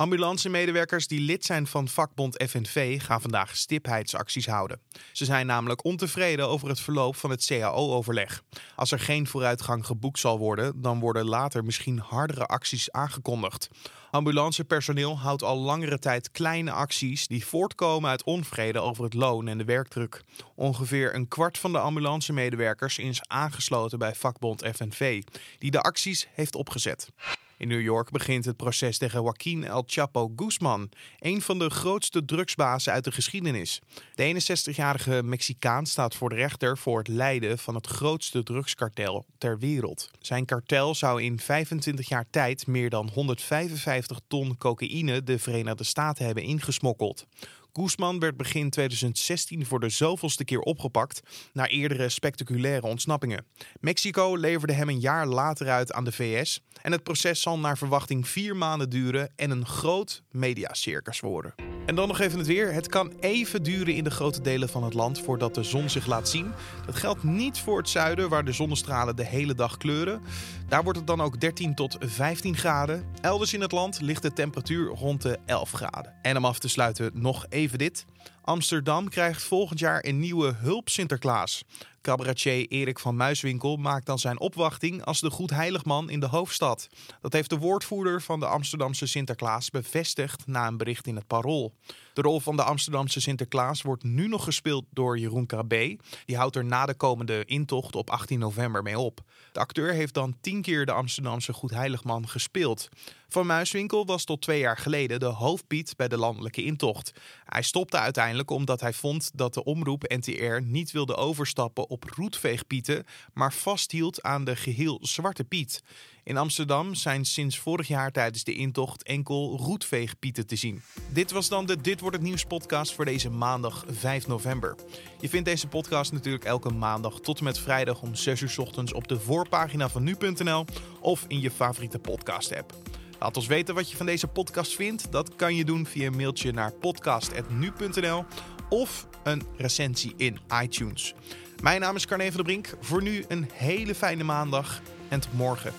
Ambulancemedewerkers 0.02 1.08
die 1.08 1.20
lid 1.20 1.46
zijn 1.46 1.68
van 1.68 1.88
vakbond 1.88 2.44
FNV 2.50 3.02
gaan 3.02 3.22
vandaag 3.22 3.56
stipheidsacties 3.56 4.46
houden. 4.46 4.82
Ze 5.12 5.26
zijn 5.26 5.46
namelijk 5.46 5.86
ontevreden 5.86 6.48
over 6.48 6.70
het 6.70 6.80
verloop 6.80 7.16
van 7.16 7.30
het 7.30 7.46
CAO-overleg. 7.46 8.44
Als 8.76 8.92
er 8.92 9.00
geen 9.00 9.28
vooruitgang 9.28 9.86
geboekt 9.86 10.20
zal 10.20 10.38
worden, 10.38 10.82
dan 10.82 11.00
worden 11.00 11.26
later 11.26 11.64
misschien 11.64 12.00
hardere 12.00 12.46
acties 12.46 12.92
aangekondigd. 12.92 13.70
Ambulancepersoneel 14.12 15.18
houdt 15.18 15.44
al 15.44 15.58
langere 15.58 16.00
tijd 16.00 16.32
kleine 16.32 16.72
acties 16.72 17.28
die 17.28 17.46
voortkomen 17.46 18.10
uit 18.10 18.24
onvrede 18.24 18.80
over 18.80 19.04
het 19.04 19.14
loon 19.14 19.48
en 19.48 19.58
de 19.58 19.66
werkdruk. 19.66 20.24
Ongeveer 20.56 21.16
een 21.16 21.28
kwart 21.28 21.58
van 21.58 21.72
de 21.72 21.80
ambulancemedewerkers 21.80 22.98
is 22.98 23.22
aangesloten 23.28 24.00
bij 24.00 24.16
vakbond 24.16 24.66
FNV, 24.76 25.24
die 25.58 25.72
de 25.72 25.82
acties 25.82 26.28
heeft 26.32 26.56
opgezet. 26.56 27.10
In 27.60 27.68
New 27.68 27.82
York 27.82 28.12
begint 28.12 28.46
het 28.46 28.58
proces 28.58 28.98
tegen 28.98 29.22
Joaquin 29.22 29.64
El 29.64 29.84
Chapo 29.86 30.32
Guzman, 30.36 30.90
een 31.20 31.42
van 31.42 31.60
de 31.60 31.70
grootste 31.70 32.26
drugsbazen 32.26 32.94
uit 32.94 33.04
de 33.04 33.12
geschiedenis. 33.12 33.82
De 34.16 34.42
61-jarige 34.74 35.24
Mexicaan 35.24 35.86
staat 35.86 36.16
voor 36.16 36.30
de 36.30 36.36
rechter 36.36 36.78
voor 36.78 36.98
het 36.98 37.08
leiden 37.08 37.58
van 37.58 37.76
het 37.76 37.88
grootste 37.88 38.44
drugskartel 38.44 39.26
ter 39.38 39.60
wereld. 39.60 40.12
Zijn 40.20 40.46
kartel 40.46 40.96
zou 40.96 41.24
in 41.24 41.40
25 41.40 42.10
jaar 42.10 42.26
tijd 42.30 42.68
meer 42.68 42.90
dan 42.90 43.10
155 43.14 44.20
ton 44.28 44.58
cocaïne 44.58 45.24
de 45.24 45.40
Verenigde 45.40 45.84
Staten 45.84 46.26
hebben 46.26 46.44
ingesmokkeld. 46.44 47.26
Guzman 47.74 48.20
werd 48.20 48.38
begin 48.38 48.70
2016 48.70 49.66
voor 49.66 49.80
de 49.80 49.90
zoveelste 49.90 50.46
keer 50.46 50.60
opgepakt 50.60 51.22
na 51.54 51.68
eerdere 51.68 52.10
spectaculaire 52.10 52.88
ontsnappingen. 52.88 53.46
Mexico 53.80 54.36
leverde 54.36 54.74
hem 54.74 54.90
een 54.90 55.00
jaar 55.00 55.28
later 55.28 55.70
uit 55.70 55.94
aan 55.94 56.04
de 56.04 56.12
VS 56.12 56.62
en 56.82 56.92
het 56.92 57.04
proces 57.04 57.42
zal 57.42 57.60
naar 57.60 57.78
verwachting 57.78 58.28
vier 58.28 58.56
maanden 58.56 58.90
duren 58.90 59.32
en 59.36 59.52
een 59.52 59.66
groot 59.66 60.24
mediacircus 60.32 61.20
worden. 61.20 61.79
En 61.90 61.96
dan 61.96 62.08
nog 62.08 62.20
even 62.20 62.38
het 62.38 62.48
weer. 62.48 62.74
Het 62.74 62.88
kan 62.88 63.14
even 63.20 63.64
duren 63.64 63.94
in 63.94 64.04
de 64.04 64.10
grote 64.10 64.42
delen 64.42 64.70
van 64.70 64.84
het 64.84 64.94
land 64.94 65.20
voordat 65.20 65.56
de 65.56 65.64
zon 65.64 65.90
zich 65.90 66.06
laat 66.06 66.30
zien. 66.30 66.52
Dat 66.86 66.96
geldt 66.96 67.24
niet 67.24 67.60
voor 67.60 67.78
het 67.78 67.90
zuiden, 67.90 68.30
waar 68.30 68.46
de 68.46 68.52
zonnestralen 68.52 69.16
de 69.16 69.26
hele 69.26 69.56
dag 69.56 69.78
kleuren. 69.78 70.22
Daar 70.68 70.84
wordt 70.84 70.98
het 70.98 71.08
dan 71.08 71.22
ook 71.22 71.40
13 71.40 71.76
tot 71.76 71.98
15 72.00 72.58
graden. 72.58 73.06
Elders 73.22 73.54
in 73.54 73.62
het 73.62 73.72
land 73.72 74.02
ligt 74.02 74.22
de 74.22 74.34
temperatuur 74.34 74.88
rond 74.90 75.22
de 75.22 75.40
11 75.46 75.72
graden. 75.72 76.14
En 76.22 76.38
om 76.38 76.46
af 76.46 76.60
te 76.60 76.70
sluiten 76.70 77.12
nog 77.14 77.46
even 77.50 77.78
dit. 77.78 78.06
Amsterdam 78.42 79.10
krijgt 79.10 79.44
volgend 79.44 79.80
jaar 79.80 80.06
een 80.06 80.20
nieuwe 80.20 80.54
hulp 80.58 80.90
Sinterklaas. 80.90 81.64
Cabaretier 82.02 82.68
Erik 82.68 83.00
van 83.00 83.16
Muiswinkel 83.16 83.78
maakt 83.78 84.06
dan 84.06 84.20
zijn 84.20 84.40
opwachting 84.40 85.06
als 85.06 85.20
de 85.20 85.30
Goedheiligman 85.30 86.10
in 86.10 86.20
de 86.20 86.28
hoofdstad. 86.28 86.90
Dat 87.22 87.34
heeft 87.34 87.50
de 87.50 87.58
woordvoerder 87.58 88.22
van 88.22 88.40
de 88.40 88.46
Amsterdamse 88.46 89.06
Sinterklaas 89.06 89.70
bevestigd 89.70 90.48
na 90.48 90.68
een 90.68 90.78
bericht 90.78 91.08
in 91.08 91.16
het 91.16 91.28
Parool. 91.28 91.74
De 92.14 92.22
rol 92.22 92.40
van 92.40 92.56
de 92.56 92.64
Amsterdamse 92.64 93.22
Sinterklaas 93.22 93.82
wordt 93.82 94.04
nu 94.04 94.28
nog 94.28 94.44
gespeeld 94.44 94.86
door 94.90 95.20
Jeroen 95.20 95.46
Krabbe. 95.46 95.98
Die 96.26 96.38
houdt 96.38 96.56
er 96.56 96.66
na 96.66 96.86
de 96.86 96.94
komende 96.94 97.46
intocht 97.46 97.96
op 97.96 98.10
18 98.10 98.40
november 98.40 98.84
mee 98.84 99.00
op. 99.00 99.22
De 99.52 99.60
acteur 99.60 99.94
heeft 99.94 100.14
dan 100.14 100.38
tien 100.42 100.62
keer 100.62 100.86
de 100.86 100.92
Amsterdamse 100.92 101.54
Goedheiligman 101.54 102.28
gespeeld. 102.28 102.90
Van 103.28 103.46
Muiswinkel 103.46 104.06
was 104.06 104.24
tot 104.24 104.42
twee 104.42 104.60
jaar 104.60 104.78
geleden 104.78 105.20
de 105.20 105.26
hoofdpiet 105.26 105.94
bij 105.96 106.08
de 106.08 106.18
landelijke 106.18 106.64
intocht. 106.64 107.12
Hij 107.44 107.62
stopte 107.62 107.98
uiteindelijk 107.98 108.50
omdat 108.50 108.82
hij 108.82 108.94
vond 108.94 109.32
dat 109.34 109.54
de 109.54 109.64
omroep 109.64 110.04
NTR 110.08 110.62
niet 110.62 110.92
wilde 110.92 111.16
overstappen 111.16 111.90
op 111.90 111.99
roetveegpieten, 112.16 113.06
maar 113.34 113.54
vasthield 113.54 114.24
aan 114.24 114.44
de 114.44 114.56
geheel 114.56 115.00
zwarte 115.02 115.44
piet. 115.44 115.84
In 116.24 116.38
Amsterdam 116.38 116.96
zijn 116.96 117.26
sinds 117.26 117.60
vorig 117.60 117.88
jaar 117.88 118.12
tijdens 118.12 118.44
de 118.44 118.54
intocht 118.54 119.04
enkel 119.04 119.58
roetveegpieten 119.58 120.48
te 120.48 120.56
zien. 120.56 120.82
Dit 121.14 121.32
was 121.32 121.50
dan 121.50 121.66
de 121.66 121.82
Dit 121.82 122.00
wordt 122.00 122.16
het 122.16 122.26
nieuws 122.26 122.46
podcast 122.46 122.94
voor 122.94 123.06
deze 123.06 123.30
maandag 123.30 123.86
5 123.88 124.28
november. 124.28 124.76
Je 125.20 125.30
vindt 125.30 125.46
deze 125.46 125.68
podcast 125.68 126.12
natuurlijk 126.12 126.46
elke 126.46 126.74
maandag 126.74 127.20
tot 127.20 127.38
en 127.38 127.44
met 127.44 127.60
vrijdag 127.60 128.02
om 128.02 128.16
6 128.16 128.42
uur 128.42 128.56
ochtends 128.58 128.94
op 128.94 129.08
de 129.08 129.20
voorpagina 129.20 129.90
van 129.90 130.04
nu.nl 130.04 130.66
of 131.00 131.26
in 131.28 131.40
je 131.40 131.52
favoriete 131.52 132.00
podcast 132.00 132.56
app. 132.56 132.74
Laat 133.20 133.38
ons 133.38 133.48
weten 133.48 133.76
wat 133.76 133.92
je 133.92 133.98
van 133.98 134.06
deze 134.06 134.28
podcast 134.28 134.76
vindt. 134.76 135.12
Dat 135.12 135.36
kan 135.36 135.56
je 135.56 135.66
doen 135.66 135.86
via 135.86 136.08
een 136.08 136.16
mailtje 136.16 136.52
naar 136.52 136.72
podcast.nu.nl 136.72 138.26
of 138.70 139.08
een 139.24 139.44
recensie 139.58 140.14
in 140.18 140.40
iTunes. 140.62 141.14
Mijn 141.62 141.82
naam 141.82 141.96
is 141.96 142.06
Carne 142.06 142.26
van 142.26 142.34
der 142.34 142.44
Brink. 142.44 142.70
Voor 142.80 143.02
nu 143.02 143.26
een 143.28 143.50
hele 143.54 143.96
fijne 143.96 144.24
maandag 144.24 144.82
en 145.08 145.20
tot 145.20 145.34
morgen. 145.34 145.74